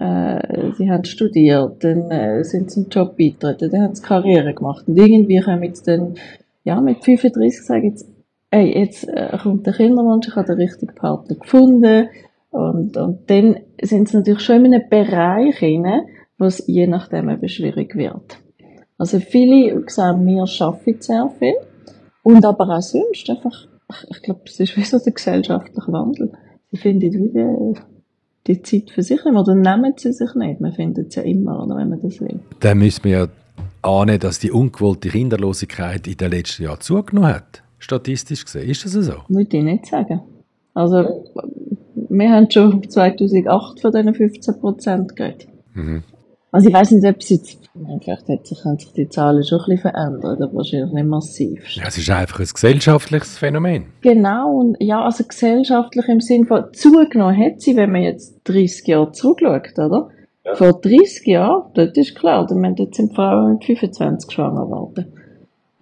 äh, 0.00 0.72
sie 0.76 0.90
haben 0.90 1.04
studiert, 1.04 1.82
dann 1.82 2.10
äh, 2.10 2.44
sind 2.44 2.70
sie 2.70 2.82
im 2.82 2.88
Job 2.88 3.16
beitreten, 3.16 3.70
dann 3.70 3.82
haben 3.82 3.94
sie 3.94 4.02
Karriere 4.02 4.54
gemacht. 4.54 4.86
Und 4.86 4.96
irgendwie 4.96 5.40
kommen 5.40 5.64
jetzt 5.64 5.88
dann, 5.88 6.14
ja, 6.64 6.80
mit 6.80 7.04
35 7.04 7.64
sagen 7.64 7.90
jetzt, 7.90 8.08
ey, 8.50 8.78
jetzt 8.78 9.08
äh, 9.08 9.36
kommt 9.42 9.66
der 9.66 9.74
Kinderwunsch, 9.74 10.28
ich 10.28 10.36
habe 10.36 10.46
den 10.46 10.60
richtigen 10.60 10.94
Partner 10.94 11.36
gefunden. 11.36 12.08
Und, 12.50 12.96
und 12.96 13.30
dann 13.30 13.60
sind 13.82 14.08
sie 14.08 14.16
natürlich 14.16 14.40
schon 14.40 14.64
in 14.64 14.74
einem 14.74 14.88
Bereich 14.88 15.58
hinein, 15.58 16.02
wo 16.38 16.46
es 16.46 16.64
je 16.66 16.86
nachdem 16.86 17.28
eben 17.28 17.48
schwierig 17.48 17.96
wird. 17.96 18.38
Also 18.96 19.20
viele 19.20 19.84
sagen, 19.88 20.26
wir 20.26 20.42
arbeiten 20.42 21.00
sehr 21.00 21.30
viel. 21.38 21.54
Und 22.22 22.44
aber 22.44 22.68
auch 22.76 22.82
sonst 22.82 23.28
einfach, 23.30 23.66
ich 24.10 24.22
glaube, 24.22 24.42
es 24.46 24.58
ist 24.60 24.76
wie 24.76 24.84
so 24.84 24.98
der 24.98 25.12
gesellschaftliche 25.12 25.92
Wandel. 25.92 26.32
Sie 26.70 26.76
finden 26.76 27.12
wieder 27.12 27.74
die 28.48 28.62
Zeit 28.62 28.90
für 28.90 29.02
sich 29.02 29.24
nehmen 29.24 29.36
oder 29.36 29.54
nehmen 29.54 29.94
sie 29.96 30.12
sich 30.12 30.34
nicht. 30.34 30.60
Man 30.60 30.72
findet 30.72 31.08
es 31.08 31.14
ja 31.16 31.22
immer, 31.22 31.62
oder, 31.62 31.76
wenn 31.76 31.90
man 31.90 32.00
das 32.00 32.20
will. 32.20 32.40
Dann 32.60 32.78
müssen 32.78 33.04
wir 33.04 33.10
ja 33.10 33.28
ahnen, 33.82 34.18
dass 34.18 34.38
die 34.38 34.50
ungewollte 34.50 35.10
Kinderlosigkeit 35.10 36.06
in 36.06 36.16
den 36.16 36.30
letzten 36.30 36.64
Jahren 36.64 36.80
zugenommen 36.80 37.34
hat. 37.34 37.62
Statistisch 37.78 38.44
gesehen. 38.44 38.68
Ist 38.68 38.84
das 38.84 38.92
so? 38.92 39.14
Würde 39.28 39.56
ich 39.56 39.62
nicht 39.62 39.86
sagen. 39.86 40.20
Also, 40.74 41.24
wir 41.94 42.30
haben 42.30 42.50
schon 42.50 42.88
2008 42.88 43.80
von 43.80 43.92
diesen 43.92 44.14
15 44.14 44.60
Prozent 44.60 45.16
geredet. 45.16 45.48
Mhm. 45.74 46.02
Also 46.50 46.68
ich 46.68 46.74
weiß 46.74 46.92
nicht, 46.92 47.06
ob 47.06 47.20
es 47.20 47.28
jetzt, 47.28 47.70
vielleicht 47.74 48.28
hat 48.28 48.46
sich, 48.46 48.64
haben 48.64 48.78
sich 48.78 48.92
die 48.92 49.08
Zahlen 49.08 49.44
schon 49.44 49.60
ein 49.60 49.64
bisschen 49.66 49.92
verändert, 49.92 50.40
aber 50.40 50.54
wahrscheinlich 50.54 50.92
nicht 50.92 51.06
massiv. 51.06 51.68
Ja, 51.70 51.84
es 51.88 51.98
ist 51.98 52.08
einfach 52.08 52.40
ein 52.40 52.46
gesellschaftliches 52.46 53.36
Phänomen. 53.36 53.88
Genau, 54.00 54.58
und 54.58 54.76
ja, 54.80 55.04
also 55.04 55.24
gesellschaftlich 55.24 56.08
im 56.08 56.20
Sinn 56.20 56.46
von 56.46 56.72
zugenommen 56.72 57.36
hat 57.36 57.60
sie, 57.60 57.76
wenn 57.76 57.92
man 57.92 58.02
jetzt 58.02 58.40
30 58.44 58.86
Jahre 58.86 59.12
zurückschaut, 59.12 59.78
oder? 59.78 60.08
Ja. 60.44 60.54
Vor 60.54 60.80
30 60.80 61.26
Jahren, 61.26 61.70
dort 61.74 61.98
ist 61.98 62.14
klar, 62.14 62.46
dort 62.46 62.94
sind 62.94 63.14
Frauen 63.14 63.54
mit 63.54 63.64
25 63.64 64.32
schwanger 64.32 64.64
geworden. 64.64 65.12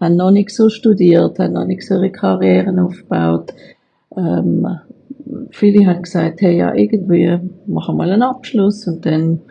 Haben 0.00 0.16
noch 0.16 0.32
nicht 0.32 0.50
so 0.50 0.68
studiert, 0.68 1.38
haben 1.38 1.52
noch 1.52 1.64
nicht 1.64 1.86
so 1.86 1.94
ihre 1.94 2.10
Karrieren 2.10 2.80
aufgebaut. 2.80 3.54
Ähm, 4.16 4.66
viele 5.50 5.86
haben 5.86 6.02
gesagt, 6.02 6.40
hey, 6.40 6.58
ja, 6.58 6.74
irgendwie 6.74 7.38
machen 7.66 7.94
wir 7.94 7.98
mal 7.98 8.12
einen 8.12 8.22
Abschluss 8.22 8.86
und 8.88 9.06
dann 9.06 9.42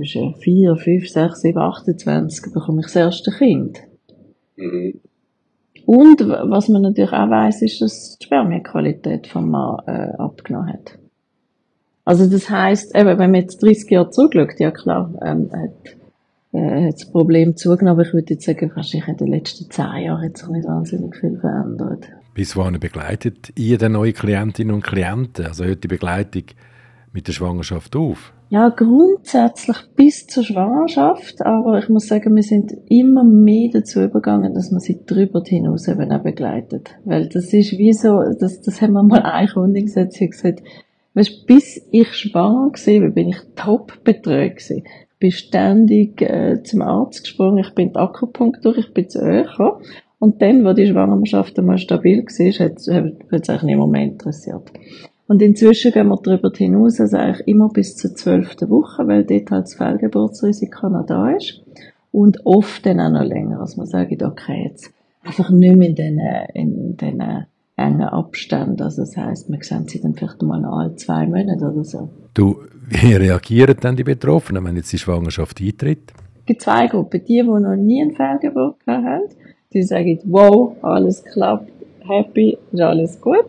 zwischen 0.00 0.34
4, 0.34 0.76
5, 0.76 1.08
6, 1.08 1.40
7, 1.42 1.58
28 1.58 2.52
bekomme 2.54 2.80
ich 2.80 2.86
das 2.86 2.96
erste 2.96 3.30
Kind. 3.30 3.80
Mhm. 4.56 5.00
Und 5.84 6.20
was 6.20 6.68
man 6.68 6.82
natürlich 6.82 7.12
auch 7.12 7.30
weiss, 7.30 7.62
ist, 7.62 7.80
dass 7.80 8.16
die 8.18 8.24
Spermienqualität 8.24 9.26
vom 9.26 9.50
Mann 9.50 9.82
äh, 9.86 10.12
abgenommen 10.16 10.72
hat. 10.72 10.98
Also 12.04 12.26
das 12.30 12.48
heisst, 12.48 12.94
eben, 12.94 13.18
wenn 13.18 13.30
man 13.30 13.42
jetzt 13.42 13.62
30 13.62 13.90
Jahre 13.90 14.10
zurückschaut, 14.10 14.58
ja 14.58 14.70
klar, 14.70 15.12
ähm, 15.22 15.50
hat, 15.52 15.96
äh, 16.52 16.86
hat 16.86 16.94
das 16.94 17.10
Problem 17.10 17.56
zugenommen, 17.56 17.98
aber 17.98 18.06
ich 18.06 18.14
würde 18.14 18.34
jetzt 18.34 18.46
sagen, 18.46 18.70
wahrscheinlich 18.74 19.08
in 19.08 19.16
den 19.16 19.28
letzten 19.28 19.70
10 19.70 19.84
Jahren 20.04 20.24
hat 20.24 20.38
sich 20.38 20.48
nicht 20.48 20.66
wahnsinnig 20.66 21.16
viel 21.16 21.38
verändert. 21.38 22.08
Bis 22.34 22.56
wann 22.56 22.78
begleitet 22.78 23.52
ihr 23.58 23.76
den 23.76 23.92
neuen 23.92 24.14
Klientinnen 24.14 24.74
und 24.74 24.84
Klienten? 24.84 25.46
Also 25.46 25.64
hört 25.64 25.84
die 25.84 25.88
Begleitung 25.88 26.44
mit 27.12 27.28
der 27.28 27.32
Schwangerschaft 27.32 27.96
auf? 27.96 28.32
Ja, 28.50 28.68
grundsätzlich 28.68 29.76
bis 29.94 30.26
zur 30.26 30.42
Schwangerschaft, 30.42 31.40
aber 31.46 31.78
ich 31.78 31.88
muss 31.88 32.08
sagen, 32.08 32.34
wir 32.34 32.42
sind 32.42 32.72
immer 32.88 33.22
mehr 33.22 33.70
dazu 33.72 34.00
übergegangen, 34.00 34.54
dass 34.54 34.72
man 34.72 34.80
sie 34.80 34.98
darüber 35.06 35.42
hinaus 35.44 35.86
eben 35.86 36.10
auch 36.10 36.22
begleitet. 36.22 36.96
Weil 37.04 37.28
das 37.28 37.52
ist 37.52 37.78
wie 37.78 37.92
so, 37.92 38.20
das, 38.38 38.60
das 38.60 38.82
haben 38.82 38.94
wir 38.94 39.04
mal 39.04 39.22
eine 39.22 39.48
Kundin 39.48 39.86
gesagt, 39.86 40.14
sie 40.14 40.28
gesagt, 40.28 40.64
weißt, 41.14 41.46
bis 41.46 41.80
ich 41.92 42.12
schwanger 42.12 42.72
war, 42.72 43.10
bin 43.10 43.28
ich 43.28 43.38
top 43.54 44.02
betreut 44.02 44.56
gewesen. 44.56 44.82
Ich 44.84 45.18
bin 45.20 45.30
ständig 45.30 46.22
äh, 46.22 46.62
zum 46.64 46.82
Arzt 46.82 47.22
gesprungen, 47.22 47.58
ich 47.58 47.74
bin 47.74 47.92
die 47.92 47.98
Akupunktur, 47.98 48.76
ich 48.78 48.92
bin 48.92 49.08
zu 49.08 49.20
euch 49.20 49.48
Und 50.18 50.42
dann, 50.42 50.64
wo 50.64 50.72
die 50.72 50.86
Schwangerschaft 50.86 51.58
einmal 51.58 51.78
stabil 51.78 52.24
war, 52.24 52.66
hat 52.66 52.78
es 52.78 52.88
eigentlich 52.88 53.62
niemand 53.62 53.92
mehr 53.92 54.02
interessiert. 54.02 54.72
Und 55.30 55.42
inzwischen 55.42 55.92
gehen 55.92 56.08
wir 56.08 56.18
darüber 56.20 56.50
hinaus, 56.52 57.00
also 57.00 57.16
eigentlich 57.16 57.46
immer 57.46 57.68
bis 57.68 57.96
zur 57.96 58.16
zwölften 58.16 58.68
Woche, 58.68 59.06
weil 59.06 59.22
dort 59.22 59.48
halt 59.52 59.62
das 59.66 59.74
Fehlgeburtsrisiko 59.74 60.88
noch 60.88 61.06
da 61.06 61.30
ist. 61.30 61.62
Und 62.10 62.44
oft 62.44 62.84
dann 62.84 62.98
auch 62.98 63.12
noch 63.12 63.22
länger, 63.22 63.60
als 63.60 63.76
man 63.76 63.86
sagt, 63.86 64.20
okay, 64.24 64.64
jetzt 64.68 64.92
einfach 65.22 65.50
nicht 65.50 65.76
mehr 65.76 65.88
in 65.90 65.94
diesen, 65.94 66.20
in 66.54 66.96
diesen 66.96 67.46
engen 67.76 68.02
Abständen. 68.02 68.82
Also 68.82 69.02
das 69.02 69.16
heisst, 69.16 69.48
wir 69.48 69.62
sehen 69.62 69.86
sie 69.86 70.00
dann 70.00 70.14
vielleicht 70.14 70.42
mal 70.42 70.64
alle 70.64 70.96
zwei 70.96 71.28
Monate 71.28 71.64
oder 71.64 71.84
so. 71.84 72.08
Du, 72.34 72.62
wie 72.88 73.14
reagieren 73.14 73.76
dann 73.80 73.94
die 73.94 74.02
Betroffenen, 74.02 74.64
wenn 74.64 74.74
jetzt 74.74 74.92
die 74.92 74.98
Schwangerschaft 74.98 75.60
eintritt? 75.60 76.12
Es 76.40 76.46
gibt 76.46 76.62
zwei 76.62 76.88
Gruppen. 76.88 77.20
Die, 77.24 77.34
die 77.34 77.42
noch 77.44 77.76
nie 77.76 78.02
eine 78.02 78.14
Fehlgeburt 78.14 78.78
haben, 78.84 79.28
die 79.72 79.84
sagen, 79.84 80.18
wow, 80.24 80.74
alles 80.82 81.22
klappt, 81.22 81.70
happy, 82.00 82.58
ist 82.72 82.80
alles 82.80 83.20
gut. 83.20 83.46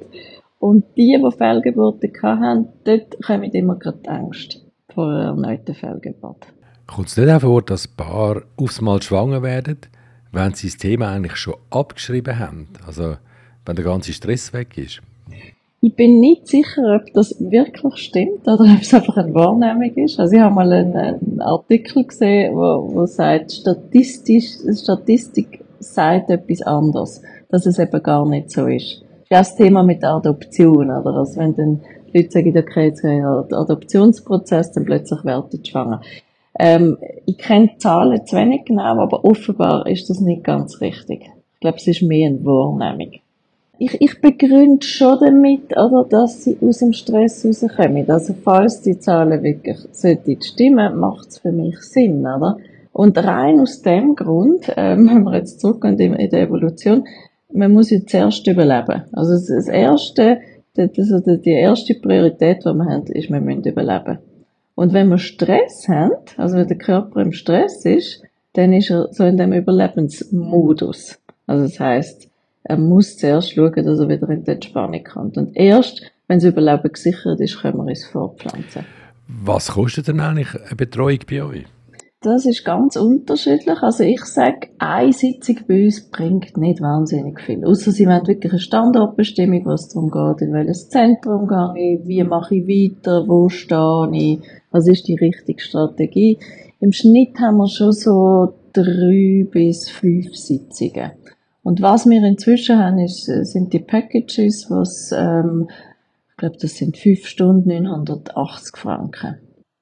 Und 0.61 0.85
die, 0.95 1.17
die 1.19 1.37
Fehlgeburten 1.37 2.11
hatten, 2.21 2.67
dort 2.83 3.19
kommen 3.25 3.51
immer 3.51 3.77
gerade 3.77 4.07
Angst 4.07 4.63
vor 4.93 5.07
einer 5.07 5.29
erneuten 5.29 5.73
Fehlgeburt. 5.73 6.45
Kommt 6.85 7.07
es 7.07 7.17
nicht 7.17 7.31
auch 7.31 7.41
vor, 7.41 7.63
dass 7.63 7.87
Paar 7.87 8.43
aufs 8.57 8.79
Mal 8.79 9.01
schwanger 9.01 9.41
werden, 9.41 9.79
wenn 10.31 10.53
sie 10.53 10.67
das 10.67 10.77
Thema 10.77 11.13
eigentlich 11.13 11.35
schon 11.37 11.55
abgeschrieben 11.71 12.37
haben? 12.37 12.67
Also, 12.85 13.15
wenn 13.65 13.75
der 13.75 13.85
ganze 13.85 14.13
Stress 14.13 14.53
weg 14.53 14.77
ist? 14.77 15.01
Ich 15.81 15.95
bin 15.95 16.19
nicht 16.19 16.47
sicher, 16.47 16.95
ob 16.95 17.11
das 17.13 17.35
wirklich 17.39 17.97
stimmt 17.97 18.47
oder 18.47 18.65
ob 18.65 18.81
es 18.83 18.93
einfach 18.93 19.17
eine 19.17 19.33
Wahrnehmung 19.33 19.95
ist. 19.95 20.19
Also 20.19 20.35
ich 20.35 20.41
habe 20.41 20.53
mal 20.53 20.71
einen, 20.71 20.95
einen 20.95 21.41
Artikel 21.41 22.05
gesehen, 22.05 22.53
wo, 22.53 22.87
wo 22.93 23.07
sagt, 23.07 23.51
statistisch, 23.51 24.57
Statistik 24.79 25.65
sagt 25.79 26.29
etwas 26.29 26.61
anderes, 26.61 27.23
dass 27.49 27.65
es 27.65 27.79
eben 27.79 28.03
gar 28.03 28.27
nicht 28.27 28.51
so 28.51 28.67
ist 28.67 29.03
das 29.31 29.55
Thema 29.55 29.81
mit 29.81 30.01
der 30.01 30.15
Adoption, 30.15 30.91
oder? 30.91 31.15
Also 31.15 31.39
wenn 31.39 31.55
dann 31.55 31.79
Leute 32.13 32.31
sagen, 32.31 32.57
okay, 32.57 32.85
jetzt 32.87 33.03
den 33.03 33.23
Adoptionsprozess, 33.23 34.73
dann 34.73 34.85
plötzlich 34.85 35.23
werden 35.23 35.45
sie 35.49 35.61
schwanger. 35.65 36.01
Ähm, 36.59 36.97
ich 37.25 37.37
kenne 37.37 37.67
die 37.67 37.77
Zahlen 37.77 38.25
zu 38.25 38.35
wenig 38.35 38.65
genau, 38.65 39.01
aber 39.01 39.23
offenbar 39.23 39.87
ist 39.87 40.09
das 40.09 40.19
nicht 40.19 40.43
ganz 40.43 40.81
richtig. 40.81 41.21
Ich 41.53 41.59
glaube, 41.61 41.77
es 41.77 41.87
ist 41.87 42.01
mehr 42.01 42.27
eine 42.27 42.43
Wahrnehmung. 42.43 43.21
Ich, 43.79 43.99
ich 43.99 44.19
begründe 44.19 44.85
schon 44.85 45.17
damit, 45.19 45.71
oder, 45.77 46.05
dass 46.07 46.43
sie 46.43 46.57
aus 46.61 46.79
dem 46.79 46.91
Stress 46.91 47.45
rauskommen. 47.45 48.09
Also 48.11 48.35
falls 48.43 48.81
die 48.81 48.99
Zahlen 48.99 49.41
wirklich 49.41 49.77
sollten 49.91 50.41
stimmen, 50.41 50.99
macht 50.99 51.29
es 51.29 51.39
für 51.39 51.51
mich 51.51 51.79
Sinn, 51.79 52.19
oder? 52.19 52.57
Und 52.91 53.17
rein 53.17 53.61
aus 53.61 53.81
dem 53.81 54.15
Grund, 54.15 54.71
ähm, 54.75 55.09
wenn 55.09 55.23
wir 55.23 55.35
jetzt 55.35 55.61
zurückgehen 55.61 56.15
in 56.15 56.29
der 56.29 56.41
Evolution, 56.41 57.05
man 57.53 57.71
muss 57.71 57.89
ja 57.89 57.99
zuerst 58.05 58.45
überleben. 58.47 59.03
Also 59.11 59.33
das 59.33 59.67
erste, 59.67 60.39
das, 60.75 61.11
also 61.11 61.37
die 61.37 61.51
erste 61.51 61.95
Priorität, 61.95 62.59
die 62.65 62.73
wir 62.73 62.85
haben, 62.85 63.05
ist, 63.07 63.29
wir 63.29 63.41
müssen 63.41 63.63
überleben. 63.63 64.19
Und 64.75 64.93
wenn 64.93 65.09
wir 65.09 65.17
Stress 65.17 65.87
haben, 65.87 66.13
also 66.37 66.57
wenn 66.57 66.67
der 66.67 66.77
Körper 66.77 67.21
im 67.21 67.33
Stress 67.33 67.85
ist, 67.85 68.23
dann 68.53 68.73
ist 68.73 68.89
er 68.89 69.09
so 69.11 69.23
in 69.23 69.37
dem 69.37 69.53
Überlebensmodus. 69.53 71.19
Also 71.47 71.63
das 71.63 71.79
heißt, 71.79 72.29
er 72.63 72.77
muss 72.77 73.17
zuerst 73.17 73.51
schauen, 73.51 73.73
dass 73.73 73.99
er 73.99 74.09
wieder 74.09 74.29
in 74.29 74.43
die 74.43 74.51
Entspannung 74.51 75.03
kommt. 75.03 75.37
Und 75.37 75.55
erst, 75.55 76.01
wenn 76.27 76.39
das 76.39 76.45
Überleben 76.45 76.91
gesichert 76.91 77.39
ist, 77.39 77.59
können 77.59 77.77
wir 77.77 77.85
uns 77.85 78.05
fortpflanzen. 78.05 78.85
Was 79.27 79.71
kostet 79.71 80.07
denn 80.07 80.19
eigentlich 80.19 80.53
eine 80.55 80.75
Betreuung 80.75 81.19
bei 81.29 81.43
euch? 81.43 81.65
Das 82.23 82.45
ist 82.45 82.63
ganz 82.63 82.97
unterschiedlich. 82.97 83.81
Also 83.81 84.03
ich 84.03 84.23
sage, 84.25 84.67
eine 84.77 85.11
Sitzung 85.11 85.57
bei 85.67 85.85
uns 85.85 86.07
bringt 86.11 86.55
nicht 86.55 86.79
wahnsinnig 86.79 87.41
viel. 87.41 87.65
Außer 87.65 87.91
sie 87.91 88.05
wollen 88.05 88.27
wirklich 88.27 88.53
eine 88.53 88.59
Standortbestimmung, 88.59 89.65
was 89.65 89.89
darum 89.89 90.11
geht, 90.11 90.47
in 90.47 90.53
welches 90.53 90.87
Zentrum 90.89 91.47
gehe 91.47 91.95
ich, 91.95 92.07
wie 92.07 92.23
mache 92.23 92.57
ich 92.57 92.67
weiter, 92.67 93.27
wo 93.27 93.49
stehe 93.49 94.11
ich, 94.13 94.39
was 94.69 94.87
ist 94.87 95.07
die 95.07 95.15
richtige 95.15 95.59
Strategie. 95.59 96.37
Im 96.79 96.91
Schnitt 96.91 97.39
haben 97.39 97.57
wir 97.57 97.67
schon 97.67 97.91
so 97.91 98.53
drei 98.71 99.47
bis 99.49 99.89
fünf 99.89 100.35
Sitzungen. 100.35 101.13
Und 101.63 101.81
was 101.81 102.07
wir 102.07 102.23
inzwischen 102.23 102.77
haben, 102.77 102.99
ist, 102.99 103.25
sind 103.25 103.73
die 103.73 103.79
Packages, 103.79 104.67
was, 104.69 105.11
ähm, 105.11 105.69
ich 106.29 106.37
glaube, 106.37 106.57
das 106.61 106.75
sind 106.75 106.97
fünf 106.97 107.25
Stunden 107.25 107.81
980 107.81 108.77
Franken. 108.77 109.39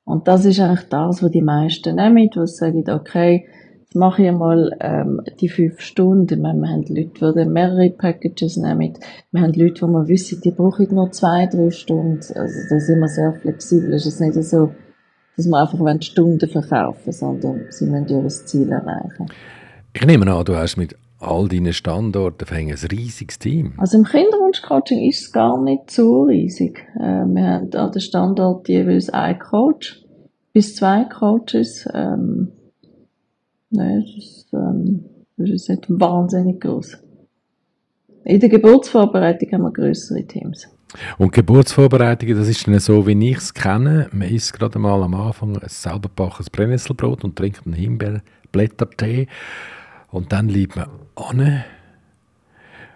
Und 0.09 0.27
das 0.27 0.43
ist 0.43 0.59
eigentlich 0.59 0.89
das, 0.89 1.21
was 1.21 1.29
die 1.29 1.43
meisten 1.43 1.97
nehmen, 1.97 2.31
die 2.31 2.47
sagen, 2.47 2.83
okay, 2.89 3.45
jetzt 3.79 3.95
mache 3.95 4.23
ich 4.23 4.31
mal 4.31 4.75
ähm, 4.79 5.21
die 5.39 5.49
fünf 5.49 5.79
Stunden. 5.81 6.41
Wir 6.41 6.49
haben 6.49 6.83
Leute, 6.87 7.33
die 7.37 7.45
mehrere 7.45 7.91
Packages 7.91 8.57
nehmen. 8.57 8.97
Wir 9.31 9.41
haben 9.41 9.53
Leute, 9.53 9.85
die 9.85 10.07
wissen, 10.07 10.41
die 10.41 10.49
brauchen 10.49 10.87
nur 10.95 11.11
zwei, 11.11 11.45
drei 11.45 11.69
Stunden. 11.69 12.21
Also 12.33 12.55
da 12.71 12.79
sind 12.79 12.99
wir 13.01 13.07
sehr 13.07 13.33
flexibel. 13.33 13.93
Es 13.93 14.07
ist 14.07 14.19
nicht 14.19 14.33
so, 14.45 14.71
dass 15.37 15.45
wir 15.45 15.61
einfach 15.61 16.01
Stunden 16.01 16.49
verkaufen 16.49 17.11
sondern 17.11 17.67
sie 17.69 17.85
müssen 17.85 18.07
ihr 18.07 18.27
Ziel 18.27 18.71
erreichen. 18.71 19.27
Ich 19.93 20.03
nehme 20.03 20.25
an, 20.33 20.43
du 20.43 20.55
hast 20.55 20.75
mit 20.75 20.95
all 21.19 21.47
deinen 21.47 21.73
Standorten 21.73 22.47
ein 22.49 22.73
riesiges 22.91 23.39
Team. 23.39 23.73
Also 23.77 23.97
im 23.97 24.05
Kinderwunschcoaching 24.05 25.07
ist 25.09 25.21
es 25.21 25.31
gar 25.31 25.61
nicht 25.61 25.91
so 25.91 26.23
riesig. 26.23 26.85
Äh, 26.95 27.25
wir 27.25 27.47
haben 27.47 27.73
an 27.73 27.91
den 27.91 28.01
Standort 28.01 28.67
jeweils 28.69 29.09
einen 29.09 29.39
Coach, 29.39 30.05
bis 30.53 30.75
zwei 30.75 31.03
Coaches. 31.05 31.87
Ähm, 31.93 32.51
nein, 33.69 34.01
das 34.01 34.25
ist, 34.25 34.53
ähm, 34.53 35.05
das 35.37 35.49
ist 35.49 35.69
nicht 35.69 35.85
wahnsinnig 35.89 36.61
groß. 36.61 36.97
In 38.23 38.39
der 38.39 38.49
Geburtsvorbereitung 38.49 39.51
haben 39.51 39.63
wir 39.63 39.71
größere 39.71 40.25
Teams. 40.25 40.67
Und 41.17 41.33
Geburtsvorbereitung, 41.33 42.35
das 42.35 42.47
ist 42.47 42.67
dann 42.67 42.79
so, 42.79 43.05
wie 43.05 43.29
ich 43.29 43.37
es 43.37 43.53
kenne. 43.53 44.09
Man 44.11 44.29
isst 44.29 44.53
gerade 44.53 44.79
mal 44.79 45.03
am 45.03 45.13
Anfang 45.13 45.55
ein 45.55 45.69
selber 45.69 46.09
gebackenes 46.09 46.49
Brennnesselbrot 46.49 47.23
und 47.23 47.35
trinkt 47.35 47.65
einen 47.65 47.75
Himbeerblättertee. 47.75 49.27
Und 50.11 50.31
dann 50.31 50.49
liegt 50.49 50.75
man 50.75 50.89
an 51.15 51.63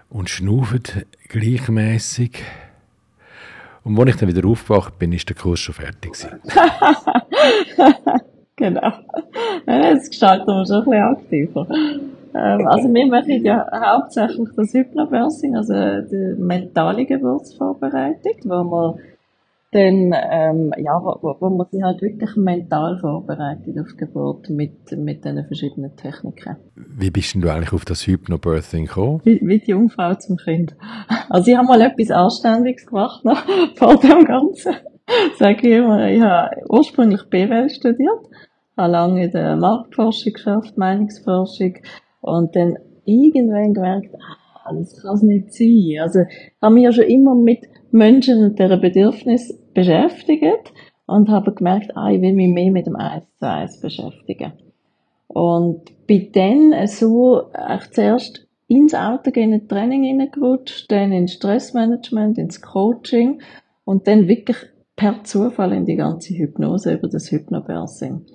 und 0.09 0.29
schnauft 0.29 1.05
gleichmäßig. 1.29 2.43
Und 3.83 3.99
als 3.99 4.11
ich 4.11 4.15
dann 4.15 4.29
wieder 4.29 4.47
aufgewacht 4.47 4.97
bin, 4.97 5.11
ist 5.11 5.27
der 5.27 5.35
Kurs 5.35 5.59
schon 5.59 5.75
fertig 5.75 6.15
genau. 8.55 8.93
Jetzt 9.67 10.09
gestalten 10.09 10.47
wir 10.47 10.65
schon 10.65 10.77
ein 10.77 10.85
bisschen 10.85 11.03
aktiver. 11.03 11.67
Ähm, 12.35 12.67
also 12.67 12.91
wir 12.91 13.07
machen 13.07 13.43
ja 13.43 13.67
hauptsächlich 13.71 14.49
das 14.55 14.73
Hypnobirthing, 14.73 15.55
also 15.55 15.73
die 15.73 16.41
mentale 16.41 17.05
Geburtsvorbereitung, 17.05 18.33
wo 18.45 18.63
wir 18.63 18.97
dann, 19.73 20.13
ähm, 20.13 20.71
ja, 20.77 21.01
wo, 21.01 21.35
wo 21.39 21.49
man 21.49 21.67
sich 21.71 21.81
halt 21.81 22.01
wirklich 22.01 22.35
mental 22.35 22.97
vorbereitet 22.99 23.77
auf 23.79 23.87
die 23.91 23.97
Geburt 23.97 24.49
mit, 24.49 24.91
mit 24.91 25.25
diesen 25.25 25.45
verschiedenen 25.45 25.95
Techniken. 25.95 26.57
Wie 26.75 27.09
bist 27.09 27.33
denn 27.33 27.41
du 27.41 27.49
eigentlich 27.49 27.73
auf 27.73 27.85
das 27.85 28.05
Hypnobirthing 28.07 28.85
gekommen? 28.85 29.21
Wie, 29.23 29.39
wie 29.43 29.59
die 29.59 29.71
Jungfrau 29.71 30.13
zum 30.15 30.37
Kind. 30.37 30.75
Also 31.29 31.51
ich 31.51 31.57
habe 31.57 31.67
mal 31.67 31.81
etwas 31.81 32.11
Anständiges 32.11 32.85
gemacht 32.85 33.25
noch, 33.25 33.43
vor 33.75 33.99
dem 33.99 34.23
Ganzen. 34.25 34.73
Sage 35.37 35.67
ich 35.67 35.77
immer, 35.77 36.09
ich 36.09 36.21
habe 36.21 36.55
ursprünglich 36.69 37.23
BWL 37.29 37.69
studiert, 37.69 38.29
habe 38.77 38.91
lange 38.91 39.25
in 39.25 39.31
der 39.31 39.57
Marktforschung 39.57 40.33
geschafft, 40.33 40.77
Meinungsforschung 40.77 41.75
und 42.21 42.55
dann 42.55 42.77
irgendwann 43.05 43.73
gemerkt, 43.73 44.15
ah, 44.15 44.73
das 44.73 45.01
kann 45.01 45.15
es 45.15 45.23
nicht 45.23 45.53
sein. 45.53 46.01
Also 46.01 46.19
habe 46.61 46.73
mich 46.73 46.83
ja 46.83 46.91
schon 46.91 47.05
immer 47.05 47.35
mit 47.35 47.67
Menschen 47.93 48.43
und 48.43 48.59
deren 48.59 48.81
Bedürfnis 48.81 49.57
beschäftigt 49.73 50.73
und 51.05 51.29
habe 51.29 51.53
gemerkt, 51.53 51.95
ah, 51.95 52.11
ich 52.11 52.21
will 52.21 52.33
mich 52.33 52.51
mehr 52.51 52.71
mit 52.71 52.87
dem 52.87 52.95
1 52.95 53.23
zu 53.37 53.47
1 53.47 53.81
beschäftigen. 53.81 54.53
Und 55.27 55.91
bin 56.07 56.31
dann 56.33 56.87
so 56.87 57.51
auch 57.53 57.87
zuerst 57.91 58.47
ins 58.67 58.95
Auto 58.95 59.31
gehen, 59.31 59.53
in 59.53 59.67
Training 59.67 60.03
hineingerutscht, 60.03 60.91
dann 60.91 61.11
ins 61.11 61.33
Stressmanagement, 61.33 62.37
ins 62.37 62.61
Coaching 62.61 63.41
und 63.85 64.07
dann 64.07 64.27
wirklich 64.27 64.57
per 64.95 65.23
Zufall 65.23 65.73
in 65.73 65.85
die 65.85 65.95
ganze 65.95 66.33
Hypnose 66.33 66.93
über 66.93 67.07
das 67.07 67.31
Hypnobirthing. 67.31 68.25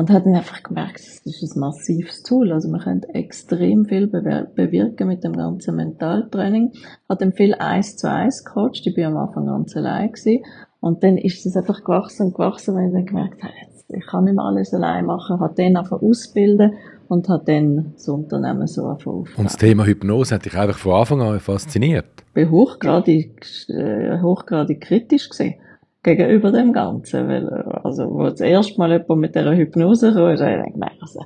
Und 0.00 0.08
hat 0.08 0.24
dann 0.24 0.34
einfach 0.34 0.62
gemerkt, 0.62 1.00
das 1.26 1.42
ist 1.42 1.54
ein 1.54 1.60
massives 1.60 2.22
Tool. 2.22 2.52
Also 2.52 2.70
man 2.70 2.80
könnte 2.80 3.14
extrem 3.14 3.84
viel 3.84 4.06
bewirken 4.06 5.06
mit 5.06 5.22
dem 5.24 5.34
ganzen 5.34 5.76
Mentaltraining. 5.76 6.72
Hat 7.06 7.20
dann 7.20 7.34
viel 7.34 7.52
eins 7.52 7.98
zu 7.98 8.10
eins 8.10 8.42
gecoacht. 8.42 8.80
Ich 8.86 8.94
bin 8.94 9.04
am 9.04 9.18
Anfang 9.18 9.44
ganz 9.44 9.76
allein 9.76 10.10
gewesen. 10.10 10.42
Und 10.80 11.04
dann 11.04 11.18
ist 11.18 11.44
es 11.44 11.54
einfach 11.54 11.84
gewachsen 11.84 12.28
und 12.28 12.34
gewachsen, 12.34 12.74
weil 12.76 12.86
ich 12.86 12.94
dann 12.94 13.04
gemerkt 13.04 13.42
habe, 13.42 13.52
ich 13.88 14.06
kann 14.06 14.24
nicht 14.24 14.36
mehr 14.36 14.44
alles 14.46 14.72
allein 14.72 15.04
machen. 15.04 15.38
Hat 15.38 15.58
dann 15.58 15.76
einfach 15.76 16.00
ausbilden 16.00 16.72
und 17.08 17.28
hat 17.28 17.46
dann 17.46 17.92
das 17.92 18.08
Unternehmen 18.08 18.66
so 18.68 18.86
aufgebaut. 18.86 19.28
Und 19.36 19.44
das 19.44 19.58
Thema 19.58 19.84
Hypnose 19.84 20.34
hat 20.34 20.46
dich 20.46 20.56
einfach 20.56 20.78
von 20.78 20.94
Anfang 20.94 21.20
an 21.20 21.40
fasziniert? 21.40 22.06
Ich 22.28 22.32
bin 22.32 22.50
hochgradig, 22.50 23.44
äh, 23.68 24.18
hochgradig 24.22 24.80
kritisch 24.80 25.28
gesehen 25.28 25.56
gegenüber 26.02 26.50
dem 26.52 26.72
Ganzen. 26.72 27.28
Weil, 27.28 27.48
also, 27.48 28.10
wo 28.10 28.24
das 28.24 28.40
erste 28.40 28.78
Mal 28.78 28.92
jemand 28.92 29.20
mit 29.20 29.34
dieser 29.34 29.54
Hypnose 29.54 30.12
kam, 30.12 30.30
ist 30.30 30.40
ich 30.40 30.74
gedacht, 30.74 30.92
also, 31.00 31.20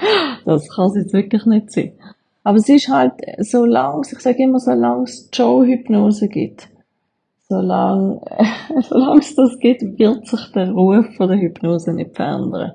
das 0.44 0.68
kann 0.68 0.86
es 0.86 0.96
jetzt 0.96 1.12
wirklich 1.12 1.46
nicht 1.46 1.72
sein. 1.72 1.92
Aber 2.42 2.56
es 2.56 2.68
ist 2.68 2.88
halt, 2.88 3.12
solange, 3.38 4.02
ich 4.10 4.18
sage 4.18 4.42
immer, 4.42 4.58
solange 4.58 5.04
es 5.04 5.28
Joe-Hypnose 5.32 6.28
gibt, 6.28 6.68
solange, 7.48 8.20
solange 8.88 9.20
es 9.20 9.34
das 9.34 9.58
gibt, 9.58 9.98
wird 9.98 10.26
sich 10.26 10.52
der 10.52 10.70
Ruf 10.70 11.06
von 11.16 11.28
der 11.28 11.38
Hypnose 11.38 11.92
nicht 11.92 12.16
verändern. 12.16 12.72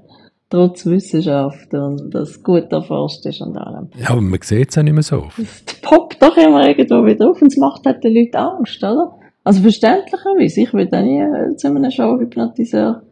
Trotz 0.47 0.85
Wissenschaft 0.85 1.73
und 1.73 2.13
das 2.13 2.43
gut 2.43 2.71
erforscht 2.71 3.25
ist 3.25 3.41
und 3.41 3.57
allem. 3.57 3.89
Ja, 3.97 4.11
aber 4.11 4.21
man 4.21 4.39
sieht 4.43 4.69
es 4.69 4.75
ja 4.75 4.83
nicht 4.83 4.93
mehr 4.93 5.01
so 5.01 5.23
oft. 5.23 5.39
Es 5.39 5.63
poppt 5.81 6.21
doch 6.21 6.37
immer 6.37 6.67
irgendwo 6.67 7.03
wieder 7.03 7.31
auf 7.31 7.41
und 7.41 7.47
es 7.47 7.57
macht 7.57 7.83
halt 7.85 8.03
den 8.03 8.13
Leuten 8.13 8.37
Angst, 8.37 8.83
oder? 8.83 9.17
Also 9.45 9.61
verständlicherweise, 9.61 10.61
ich 10.61 10.73
würde 10.73 11.03
nie 11.03 11.21
äh, 11.21 11.55
zu 11.55 11.67
einem 11.67 11.91
Showhypnotiseur 11.91 13.03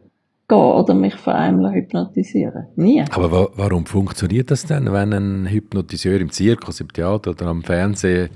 gehen 0.48 0.58
oder 0.58 0.92
mich 0.92 1.14
von 1.14 1.32
einem 1.32 1.72
hypnotisieren. 1.72 2.66
Nie. 2.74 3.04
Aber 3.12 3.30
wa 3.30 3.48
warum 3.54 3.86
funktioniert 3.86 4.50
das 4.50 4.66
denn, 4.66 4.92
wenn 4.92 5.12
ein 5.12 5.46
Hypnotiseur 5.46 6.20
im 6.20 6.30
Zirkus, 6.30 6.80
im 6.80 6.92
Theater 6.92 7.30
oder 7.30 7.46
am 7.46 7.62
Fernsehen 7.62 8.30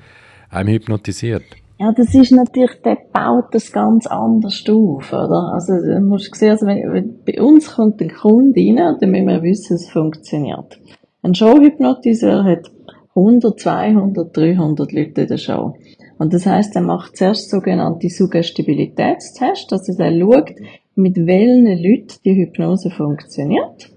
einem 0.49 0.69
hypnotisiert? 0.69 1.43
Ja, 1.81 1.93
das 1.93 2.15
ist 2.15 2.31
natürlich, 2.31 2.81
der 2.85 2.99
baut 3.13 3.53
das 3.53 3.73
ganz 3.73 4.07
anders 4.07 4.65
auf, 4.69 5.13
oder? 5.13 5.53
Also, 5.55 5.75
du 5.75 6.01
musst 6.01 6.33
sehen, 6.37 6.51
also 6.51 6.67
wenn, 6.67 6.93
wenn, 6.93 7.25
bei 7.25 7.41
uns 7.43 7.75
kommt 7.75 8.01
ein 8.01 8.13
Kunde 8.15 8.61
rein, 8.61 8.97
dann 9.01 9.11
müssen 9.11 9.27
wir 9.27 9.43
wissen, 9.43 9.75
es 9.75 9.91
funktioniert. 9.91 10.81
Ein 11.23 11.35
Showhypnotiseur 11.35 12.45
hat 12.45 12.71
100, 13.17 13.59
200, 13.59 14.37
300 14.37 14.93
Leute 14.93 15.23
in 15.23 15.27
der 15.27 15.37
Show. 15.37 15.75
Und 16.19 16.35
das 16.35 16.47
heißt, 16.47 16.75
er 16.77 16.83
macht 16.83 17.17
zuerst 17.17 17.51
sogenannte 17.51 18.09
Suggestibilitätstests, 18.09 19.73
also 19.73 19.93
er 20.03 20.19
schaut, 20.19 20.55
mit 20.97 21.17
welchen 21.17 21.67
Leuten 21.67 22.19
die 22.25 22.35
Hypnose 22.35 22.91
funktioniert. 22.91 23.91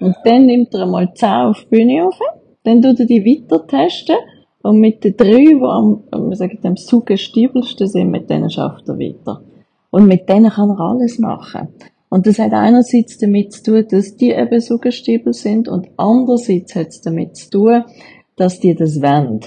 Und 0.00 0.16
dann 0.24 0.46
nimmt 0.46 0.74
er 0.74 0.82
einmal 0.82 1.12
10 1.14 1.28
auf 1.28 1.64
die 1.64 1.76
Bühne 1.76 2.06
auf, 2.06 2.18
dann 2.64 2.80
tut 2.80 3.00
er 3.00 3.06
die 3.06 3.24
weiter 3.24 3.66
testen 3.66 4.16
und 4.62 4.80
mit 4.80 5.04
den 5.04 5.16
drei, 5.16 5.44
die 5.44 5.60
am, 5.62 6.04
wir 6.10 6.36
sagen, 6.36 6.58
am 6.62 6.76
suggestibelsten 6.76 7.86
sind, 7.86 8.10
mit 8.10 8.30
denen 8.30 8.48
schafft 8.48 8.88
er 8.88 8.98
weiter. 8.98 9.42
Und 9.90 10.06
mit 10.06 10.28
denen 10.28 10.50
kann 10.50 10.70
er 10.70 10.80
alles 10.80 11.18
machen. 11.18 11.68
Und 12.08 12.26
das 12.26 12.38
hat 12.38 12.52
einerseits 12.52 13.18
damit 13.18 13.52
zu 13.52 13.62
tun, 13.62 13.86
dass 13.90 14.16
die 14.16 14.30
eben 14.30 14.60
suggestibel 14.60 15.32
sind 15.32 15.68
und 15.68 15.88
andererseits 15.96 16.74
hat 16.74 16.88
es 16.88 17.00
damit 17.00 17.36
zu 17.36 17.50
tun, 17.50 17.84
dass 18.36 18.60
die 18.60 18.74
das 18.74 19.00
wollen. 19.02 19.40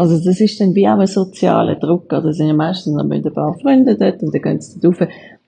Also 0.00 0.16
das 0.16 0.40
ist 0.40 0.58
dann 0.58 0.74
wie 0.74 0.88
auch 0.88 0.98
ein 0.98 1.06
sozialer 1.06 1.74
Druck. 1.74 2.08
Da 2.08 2.22
sind 2.32 2.46
ja 2.46 2.54
meistens 2.54 2.94
noch 2.94 3.04
mit 3.04 3.26
ein 3.26 3.34
paar 3.34 3.52
Freunden 3.60 3.98
dort 3.98 4.22
und 4.22 4.34
dann 4.34 4.40
gehen 4.40 4.58
sie 4.58 4.80
rauf 4.82 4.98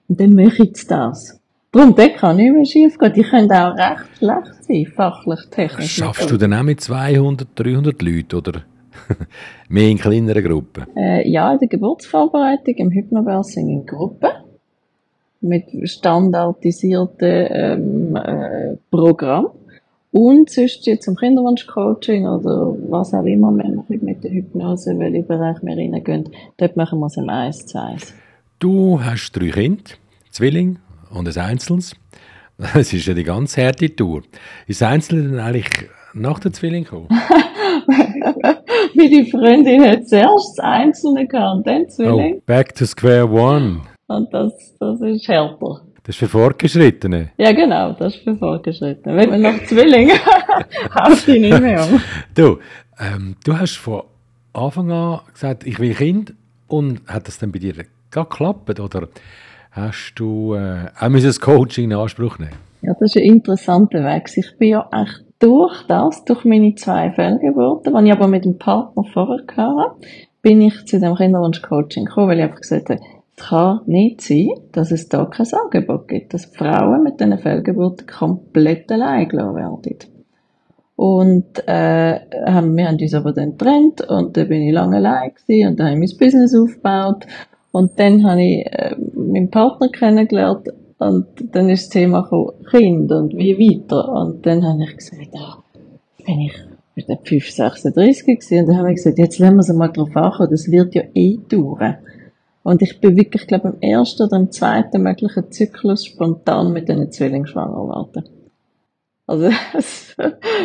und 0.09 0.21
dann 0.21 0.35
machen 0.35 0.75
sie 0.75 0.87
das. 0.87 1.41
Darum, 1.71 1.95
der 1.95 2.11
kann 2.11 2.37
nicht 2.37 2.53
mehr 2.53 2.67
schief 2.67 2.99
gehen. 2.99 3.15
Die 3.15 3.23
können 3.23 3.51
auch 3.51 3.75
recht 3.75 4.19
schlecht 4.19 4.65
sein, 4.69 4.87
fachlich, 4.95 5.41
technisch. 5.51 5.95
Schaffst 5.95 6.31
du 6.31 6.37
dann 6.37 6.53
auch 6.53 6.65
mit 6.65 6.83
200, 6.83 7.49
300 7.55 8.03
Leuten 8.03 8.37
oder 8.37 8.61
mehr 9.71 9.89
in 9.89 9.97
kleineren 9.97 10.45
Gruppen? 10.45 10.85
Äh, 10.99 11.27
ja, 11.31 11.51
in 11.51 11.59
der 11.59 11.69
Geburtsvorbereitung 11.69 12.75
im 12.75 12.91
Hypnobirthing 12.91 13.71
in 13.71 13.87
Gruppen 13.87 14.33
mit 15.41 15.65
standardisierten 15.89 17.47
ähm, 17.51 18.17
äh, 18.17 18.77
Programm. 18.91 19.47
Und 20.13 20.51
sonst 20.51 20.87
jetzt 20.87 21.05
zum 21.05 21.17
Kinderwunschcoaching 21.17 22.27
oder 22.29 22.77
was 22.91 23.15
auch 23.15 23.25
immer, 23.25 23.57
wenn 23.57 23.83
wir 23.89 23.99
mit 24.23 24.25
der 24.25 24.33
Hypnose, 24.33 24.99
welchen 24.99 25.27
Bereich 25.27 25.57
wir 25.63 25.77
reingehen, 25.77 26.29
dort 26.57 26.77
machen 26.77 27.01
wir 27.01 27.07
es 27.07 27.17
im 27.17 27.29
1 27.29 27.67
zu 27.67 27.81
1. 27.81 28.15
Du 28.59 29.03
hast 29.03 29.33
drei 29.33 29.51
Kinder, 29.51 29.83
Zwilling 30.31 30.79
und 31.11 31.29
ein 31.29 31.43
Einzelnes. 31.43 31.97
Das 32.75 32.93
ist 32.93 33.07
ja 33.07 33.15
die 33.15 33.25
ganz 33.25 33.57
harte 33.57 33.97
Tour. 33.97 34.23
Ist 34.69 34.85
Einzelne 34.85 35.31
dann 35.31 35.41
eigentlich 35.41 35.89
nach 36.13 36.39
der 36.39 36.53
Zwilling 36.53 36.85
gekommen? 36.85 37.09
Meine 38.95 39.27
Freundin 39.27 39.83
hat 39.83 40.07
zuerst 40.07 40.59
das 40.59 40.65
Einzelne 40.65 41.27
gehabt 41.27 41.57
und 41.57 41.67
dann 41.67 41.89
Zwilling. 41.89 42.35
Oh, 42.37 42.43
back 42.47 42.73
to 42.75 42.85
square 42.85 43.29
one. 43.29 43.81
Und 44.07 44.33
das, 44.33 44.77
das 44.79 45.01
ist 45.01 45.27
härter. 45.27 45.81
Das 46.05 46.15
ist 46.15 46.19
für 46.19 46.29
Fortgeschrittene. 46.29 47.31
Ja, 47.37 47.51
genau, 47.53 47.95
das 47.95 48.15
ist 48.15 48.23
für 48.23 48.37
Fortgeschrittene. 48.37 49.17
Wenn 49.17 49.31
man 49.31 49.41
nach 49.41 49.65
Zwillingen 49.65 50.19
haut 50.95 51.27
die 51.27 51.41
nicht 51.41 51.61
mehr 51.61 51.85
um. 51.85 52.01
Du, 52.33 52.59
ähm, 53.01 53.35
du 53.45 53.59
hast 53.59 53.77
von 53.77 54.03
Anfang 54.53 54.91
an 54.91 55.21
gesagt, 55.33 55.67
ich 55.67 55.79
will 55.79 55.95
Kind. 55.95 56.35
Und 56.69 57.07
hat 57.07 57.29
das 57.29 57.39
dann 57.39 57.53
bei 57.53 57.59
dir 57.59 57.75
geklappt? 58.11 58.81
Oder 58.81 59.09
hast 59.73 60.15
du 60.17 60.55
äh, 60.55 60.87
auch 60.99 61.11
das 61.11 61.41
Coaching 61.41 61.91
in 61.91 61.97
Anspruch 61.97 62.39
nehmen 62.39 62.53
Ja, 62.83 62.93
das 62.95 63.15
ist 63.15 63.17
ein 63.17 63.25
interessanter 63.25 64.05
Weg. 64.05 64.31
Ich 64.35 64.57
bin 64.59 64.71
ja 64.71 64.89
echt 64.93 65.25
durch 65.39 65.83
das, 65.89 66.25
durch 66.25 66.45
meine 66.45 66.75
zwei 66.77 67.11
Fehlgeburten, 67.11 67.95
die 67.95 68.07
ich 68.07 68.13
aber 68.13 68.29
mit 68.29 68.45
dem 68.45 68.59
Partner 68.59 69.03
vorher 69.13 69.45
hatte, 69.57 70.07
bin 70.41 70.61
ich 70.61 70.87
zu 70.87 71.01
dem 71.01 71.15
Kinderwunsch-Coaching 71.15 72.05
gekommen, 72.05 72.29
weil 72.29 72.39
ich 72.39 72.45
einfach 72.45 72.61
gesagt 72.61 72.91
habe, 72.91 73.01
es 73.37 73.45
kann 73.45 73.81
nicht 73.87 74.21
sein, 74.21 74.49
dass 74.73 74.93
es 74.93 75.09
da 75.09 75.25
kein 75.25 75.47
Angebot 75.53 76.09
gibt, 76.09 76.35
dass 76.35 76.45
Frauen 76.45 77.03
mit 77.03 77.19
diesen 77.19 77.39
Fehlgeburten 77.39 78.07
komplett 78.07 78.91
allein 78.93 79.29
gelassen 79.29 79.57
werden. 79.57 80.12
Und 81.03 81.67
äh, 81.67 82.21
haben, 82.47 82.77
wir 82.77 82.87
haben 82.87 82.97
uns 83.01 83.13
aber 83.13 83.33
dann 83.33 83.59
getrennt 83.59 84.03
und 84.03 84.37
dann 84.37 84.49
bin 84.49 84.63
ich 84.63 84.73
lange 84.73 84.99
allein 84.99 85.33
gewesen 85.35 85.71
und 85.71 85.81
dann 85.81 85.87
habe 85.89 86.05
ich 86.05 86.13
mein 86.13 86.19
Business 86.19 86.55
aufgebaut 86.55 87.27
und 87.73 87.99
dann 87.99 88.25
habe 88.25 88.41
ich 88.41 88.67
äh, 88.67 88.95
meinen 89.13 89.51
Partner 89.51 89.89
kennengelernt 89.89 90.69
und 90.99 91.27
dann 91.51 91.69
ist 91.71 91.87
das 91.87 91.89
Thema 91.89 92.23
Kind 92.71 93.11
und 93.11 93.35
wie 93.35 93.59
weiter. 93.59 94.09
Und 94.11 94.47
dann 94.47 94.65
habe 94.65 94.85
ich 94.85 94.97
gesagt, 94.97 95.31
ah, 95.35 95.65
bin 96.25 96.43
ich 96.43 96.55
bin 96.95 97.05
dann 97.09 97.19
5, 97.25 97.51
36 97.51 98.25
gewesen 98.25 98.61
und 98.61 98.67
dann 98.69 98.79
habe 98.79 98.91
ich 98.91 98.97
gesagt, 98.99 99.19
jetzt 99.19 99.41
lassen 99.41 99.57
wir 99.57 99.61
es 99.61 99.73
mal 99.73 99.89
drauf 99.89 100.15
ankommen, 100.15 100.51
das 100.53 100.71
wird 100.71 100.95
ja 100.95 101.03
eh 101.15 101.37
dauern. 101.49 101.97
Und 102.63 102.81
ich 102.81 103.01
bin 103.01 103.17
wirklich, 103.17 103.49
glaube 103.49 103.71
im 103.71 103.81
ersten 103.81 104.23
oder 104.23 104.37
im 104.37 104.53
zweiten 104.53 105.03
möglichen 105.03 105.51
Zyklus 105.51 106.05
spontan 106.07 106.73
mit 106.73 106.89
diesen 106.89 107.11
Zwillingen 107.11 107.49
schwanger 107.49 107.73
geworden. 107.73 108.42
Also, 109.27 109.51
es, 109.75 110.17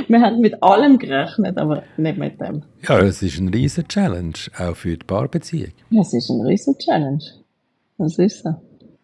wir 0.08 0.22
haben 0.22 0.40
mit 0.40 0.62
allem 0.64 0.98
gerechnet, 0.98 1.58
aber 1.58 1.84
nicht 1.98 2.18
mit 2.18 2.40
dem. 2.42 2.64
Ja, 2.88 3.00
es 3.00 3.22
ist 3.22 3.40
ein 3.40 3.50
riesen 3.50 3.88
Challenge, 3.88 4.34
auch 4.58 4.76
für 4.76 4.98
die 4.98 5.06
Paarbeziehung. 5.06 5.74
Ja, 5.90 6.02
es 6.02 6.14
ist 6.14 6.30
ein 6.30 6.42
riesen 6.42 6.78
Challenge. 6.78 7.24
Das 7.98 8.18
ist 8.18 8.44
so. 8.44 8.56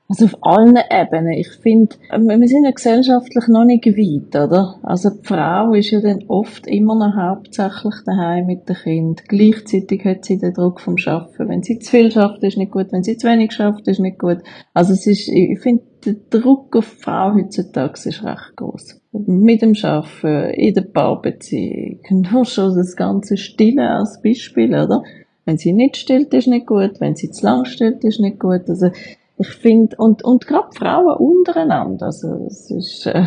Also 0.10 0.26
auf 0.26 0.38
allen 0.42 0.78
Ebenen. 0.92 1.32
Ich 1.32 1.50
finde, 1.50 1.96
wir 2.12 2.48
sind 2.48 2.66
ja 2.66 2.72
gesellschaftlich 2.72 3.48
noch 3.48 3.63
nicht 3.63 3.86
weit, 3.86 4.36
oder? 4.36 4.80
Also 4.84 5.10
die 5.10 5.26
Frau 5.26 5.74
ist 5.74 5.92
ja 5.92 6.02
dann 6.02 6.26
oft 6.28 6.68
immer 6.68 6.96
noch 6.96 7.16
hauptsächlich 7.16 7.96
daheim 8.06 8.46
mit 8.46 8.68
dem 8.68 8.76
Kind. 8.76 9.24
Gleichzeitig 9.28 10.04
hat 10.04 10.26
sie 10.26 10.38
den 10.38 10.54
Druck 10.54 10.82
vom 10.82 10.98
Schaffen. 10.98 11.48
Wenn 11.48 11.63
sie 11.63 11.80
zu 11.80 11.89
viel 11.89 12.12
schafft, 12.12 12.44
ist 12.44 12.58
nicht 12.58 12.72
gut. 12.72 12.92
Wenn 12.92 13.04
sie 13.04 13.18
zu 13.18 13.28
wenig 13.28 13.54
schafft, 13.54 13.88
ist 13.88 14.02
nicht 14.02 14.20
gut. 14.20 14.39
Also 14.74 14.94
es 14.94 15.08
ist, 15.08 15.30
ich 15.30 15.60
finde, 15.62 15.84
der 16.06 16.16
Druck 16.30 16.76
auf 16.76 16.96
die 16.96 17.02
Frau 17.02 17.34
heutzutage 17.34 17.94
ist 17.94 18.24
recht 18.24 18.54
groß. 18.58 19.02
Mit 19.13 19.62
dem 19.62 19.74
Schaffen, 19.74 20.50
in 20.50 20.74
der 20.74 20.82
Paarbeziehung, 20.82 22.00
nur 22.32 22.46
schon 22.46 22.76
das 22.76 22.98
ganze 22.98 23.38
Stillen 23.38 23.80
als 23.80 24.22
Beispiel, 24.22 24.76
oder? 24.76 25.04
Wenn 25.46 25.58
sie 25.58 25.74
nicht 25.74 25.98
stillt, 25.98 26.34
ist 26.34 26.48
nicht 26.48 26.68
gut. 26.68 27.00
Wenn 27.00 27.16
sie 27.16 27.32
zu 27.32 27.46
lang 27.46 27.66
stillt, 27.66 28.04
ist 28.04 28.20
nicht 28.20 28.39
gut. 28.39 28.70
Also 28.70 28.92
ich 29.38 29.50
finde, 29.50 29.96
und, 29.98 30.24
und 30.24 30.48
gerade 30.48 30.69
Frauen 30.78 31.17
untereinander, 31.17 32.08
also 32.08 32.46
es 32.46 32.69
ist 32.69 33.08
äh, 33.08 33.24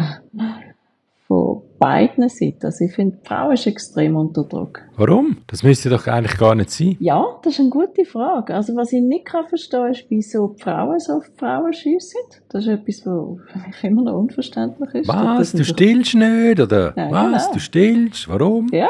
von 1.26 1.62
beiden 1.78 2.28
Seiten. 2.28 2.64
Also 2.64 2.84
ich 2.84 2.94
finde, 2.94 3.16
die 3.16 3.26
Frau 3.26 3.50
ist 3.50 3.66
extrem 3.66 4.16
unter 4.16 4.44
Druck. 4.44 4.82
Warum? 4.96 5.38
Das 5.48 5.62
müsste 5.62 5.90
doch 5.90 6.06
eigentlich 6.06 6.38
gar 6.38 6.54
nicht 6.54 6.70
sein. 6.70 6.96
Ja, 7.00 7.24
das 7.42 7.54
ist 7.54 7.60
eine 7.60 7.70
gute 7.70 8.04
Frage. 8.04 8.54
Also 8.54 8.76
was 8.76 8.92
ich 8.92 9.02
nicht 9.02 9.26
kann 9.26 9.46
verstehen 9.46 9.90
ist, 9.90 10.06
wieso 10.08 10.48
die 10.48 10.62
Frauen 10.62 10.98
so 10.98 11.14
auf 11.14 11.28
die 11.28 11.38
Frauen 11.38 11.72
schiessen. 11.72 12.20
Das 12.48 12.64
ist 12.64 12.70
etwas, 12.70 13.04
was 13.04 13.52
für 13.52 13.66
mich 13.66 13.84
immer 13.84 14.02
noch 14.02 14.18
unverständlich 14.18 14.94
ist. 14.94 15.08
Was? 15.08 15.52
Du 15.52 15.64
stillst 15.64 16.14
nicht? 16.14 16.60
Oder 16.60 16.94
ja, 16.96 17.10
was? 17.10 17.44
Genau. 17.44 17.54
Du 17.54 17.60
stillst? 17.60 18.28
Warum? 18.28 18.68
Ja. 18.72 18.88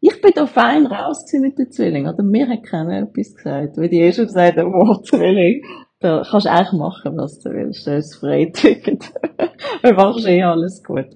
Ich 0.00 0.20
bin 0.20 0.32
da 0.34 0.46
fein 0.46 0.86
raus 0.86 1.24
mit 1.32 1.58
den 1.58 1.70
Zwillingen. 1.70 2.12
Oder 2.12 2.24
mir 2.24 2.48
hat 2.48 2.62
keiner 2.64 3.02
etwas 3.02 3.34
gesagt. 3.34 3.76
Weil 3.76 3.88
die 3.88 4.00
eh 4.00 4.12
schon 4.12 4.26
gesagt 4.26 4.56
haben, 4.56 4.72
oh, 4.74 5.00
Zwilling. 5.02 5.62
Da 6.02 6.22
kannst 6.28 6.46
du 6.46 6.50
eigentlich 6.50 6.72
machen, 6.72 7.16
was 7.16 7.38
du 7.40 7.50
willst. 7.50 7.86
Das 7.86 8.06
ist 8.06 8.16
Freiticket. 8.16 9.12
du 9.82 9.92
machst 9.94 10.26
eh 10.26 10.42
alles 10.42 10.82
gut. 10.82 11.06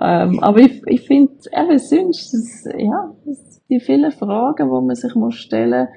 Ähm, 0.00 0.40
aber 0.40 0.58
ich, 0.58 0.82
ich 0.86 1.02
finde, 1.02 1.34
eben 1.52 1.78
sonst, 1.78 2.68
ja, 2.76 3.14
die 3.70 3.80
vielen 3.80 4.12
Fragen, 4.12 4.68
die 4.68 4.86
man 4.86 4.94
sich 4.94 5.14
muss 5.14 5.36
stellen 5.36 5.88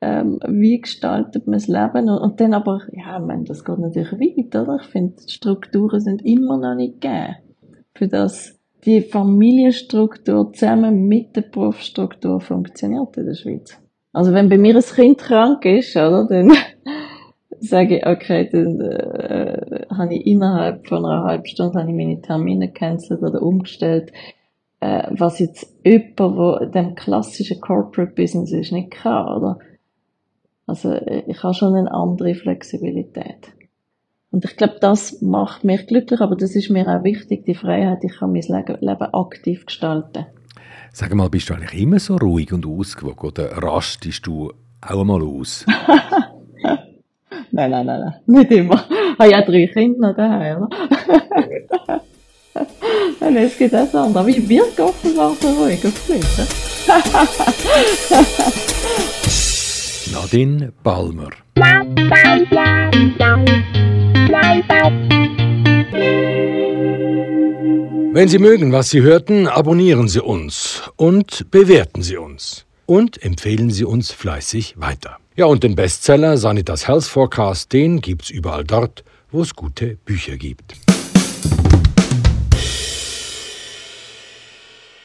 ähm, 0.00 0.40
wie 0.46 0.80
gestaltet 0.80 1.46
man 1.46 1.58
das 1.58 1.68
Leben? 1.68 2.08
Und, 2.08 2.18
und 2.18 2.40
dann 2.40 2.54
aber, 2.54 2.80
ja, 2.92 3.18
meine, 3.18 3.44
das 3.44 3.64
geht 3.64 3.78
natürlich 3.78 4.12
weit, 4.12 4.56
oder? 4.56 4.78
Ich 4.80 4.88
finde, 4.88 5.16
Strukturen 5.26 6.00
sind 6.00 6.24
immer 6.24 6.56
noch 6.56 6.74
nicht 6.74 7.00
gegeben. 7.00 7.36
Für 7.94 8.08
das 8.08 8.58
die 8.84 9.02
Familienstruktur 9.02 10.52
zusammen 10.54 11.06
mit 11.06 11.36
der 11.36 11.42
Berufsstruktur 11.42 12.40
funktioniert 12.40 13.14
in 13.18 13.26
der 13.26 13.34
Schweiz. 13.34 13.78
Also 14.12 14.32
wenn 14.32 14.48
bei 14.48 14.56
mir 14.56 14.74
ein 14.74 14.82
Kind 14.82 15.18
krank 15.18 15.66
ist, 15.66 15.94
oder, 15.96 16.26
dann 16.26 16.50
sage 17.60 17.98
ich, 17.98 18.06
okay, 18.06 18.48
dann 18.50 18.80
äh, 18.80 19.86
habe 19.90 20.14
ich 20.14 20.26
innerhalb 20.26 20.86
von 20.86 21.04
einer 21.04 21.24
halben 21.24 21.46
Stunde 21.46 21.78
habe 21.78 21.90
ich 21.90 21.96
meine 21.96 22.20
Termine 22.20 22.68
gecancelt 22.68 23.22
oder 23.22 23.42
umgestellt, 23.42 24.12
äh, 24.80 25.08
was 25.10 25.38
jetzt 25.38 25.72
jemand, 25.84 26.18
wo 26.18 26.64
dem 26.64 26.94
klassischen 26.94 27.60
Corporate 27.60 28.14
Business 28.14 28.52
ist, 28.52 28.72
nicht 28.72 28.90
kann, 28.90 29.28
oder? 29.28 29.58
Also 30.66 30.94
ich 30.94 31.42
habe 31.42 31.54
schon 31.54 31.74
eine 31.74 31.92
andere 31.92 32.34
Flexibilität. 32.34 33.52
Und 34.30 34.44
ich 34.44 34.56
glaube, 34.56 34.76
das 34.80 35.20
macht 35.20 35.64
mich 35.64 35.86
glücklich, 35.88 36.20
aber 36.20 36.36
das 36.36 36.54
ist 36.54 36.70
mir 36.70 36.86
auch 36.86 37.02
wichtig, 37.02 37.44
die 37.44 37.56
Freiheit, 37.56 38.04
ich 38.04 38.18
kann 38.18 38.32
mein 38.32 38.42
Leben 38.42 39.14
aktiv 39.14 39.66
gestalten. 39.66 40.26
Sag 40.92 41.12
mal, 41.14 41.28
bist 41.28 41.50
du 41.50 41.54
eigentlich 41.54 41.82
immer 41.82 41.98
so 41.98 42.16
ruhig 42.16 42.52
und 42.52 42.66
ausgewogen 42.66 43.28
oder 43.28 43.50
rastest 43.56 44.26
du 44.26 44.52
auch 44.80 45.04
mal 45.04 45.22
aus? 45.22 45.66
nein, 47.52 47.70
nein, 47.70 47.86
nein, 47.86 48.14
nicht 48.26 48.50
immer. 48.52 48.84
Ich 48.90 49.18
habe 49.18 49.30
ja 49.30 49.42
drei 49.42 49.66
Kinder 49.66 50.08
noch 50.08 50.16
daheim, 50.16 50.62
oder? 50.64 50.70
nein, 53.20 53.36
es 53.36 53.56
gibt 53.58 53.74
auch 53.74 53.94
andere. 53.94 54.20
Aber 54.20 54.28
ich 54.28 54.48
wirke 54.48 54.84
offenbar 54.84 55.34
so 55.40 55.48
ruhig 55.48 55.84
auf 55.84 55.92
die 56.08 56.20
Nadine 60.12 60.72
Balmer. 60.82 61.30
Wenn 68.12 68.28
Sie 68.28 68.38
mögen, 68.38 68.72
was 68.72 68.90
Sie 68.90 69.02
hörten, 69.02 69.46
abonnieren 69.46 70.08
Sie 70.08 70.20
uns 70.20 70.82
und 70.96 71.50
bewerten 71.50 72.02
Sie 72.02 72.16
uns. 72.16 72.66
Und 72.86 73.22
empfehlen 73.22 73.70
Sie 73.70 73.84
uns 73.84 74.10
fleißig 74.10 74.74
weiter. 74.78 75.18
Ja, 75.40 75.46
und 75.46 75.64
den 75.64 75.74
Bestseller 75.74 76.36
Sanitas 76.36 76.86
Health 76.86 77.04
Forecast, 77.04 77.72
den 77.72 78.02
gibt's 78.02 78.28
überall 78.28 78.62
dort, 78.62 79.04
wo 79.30 79.40
es 79.40 79.54
gute 79.54 79.96
Bücher 80.04 80.36
gibt. 80.36 80.74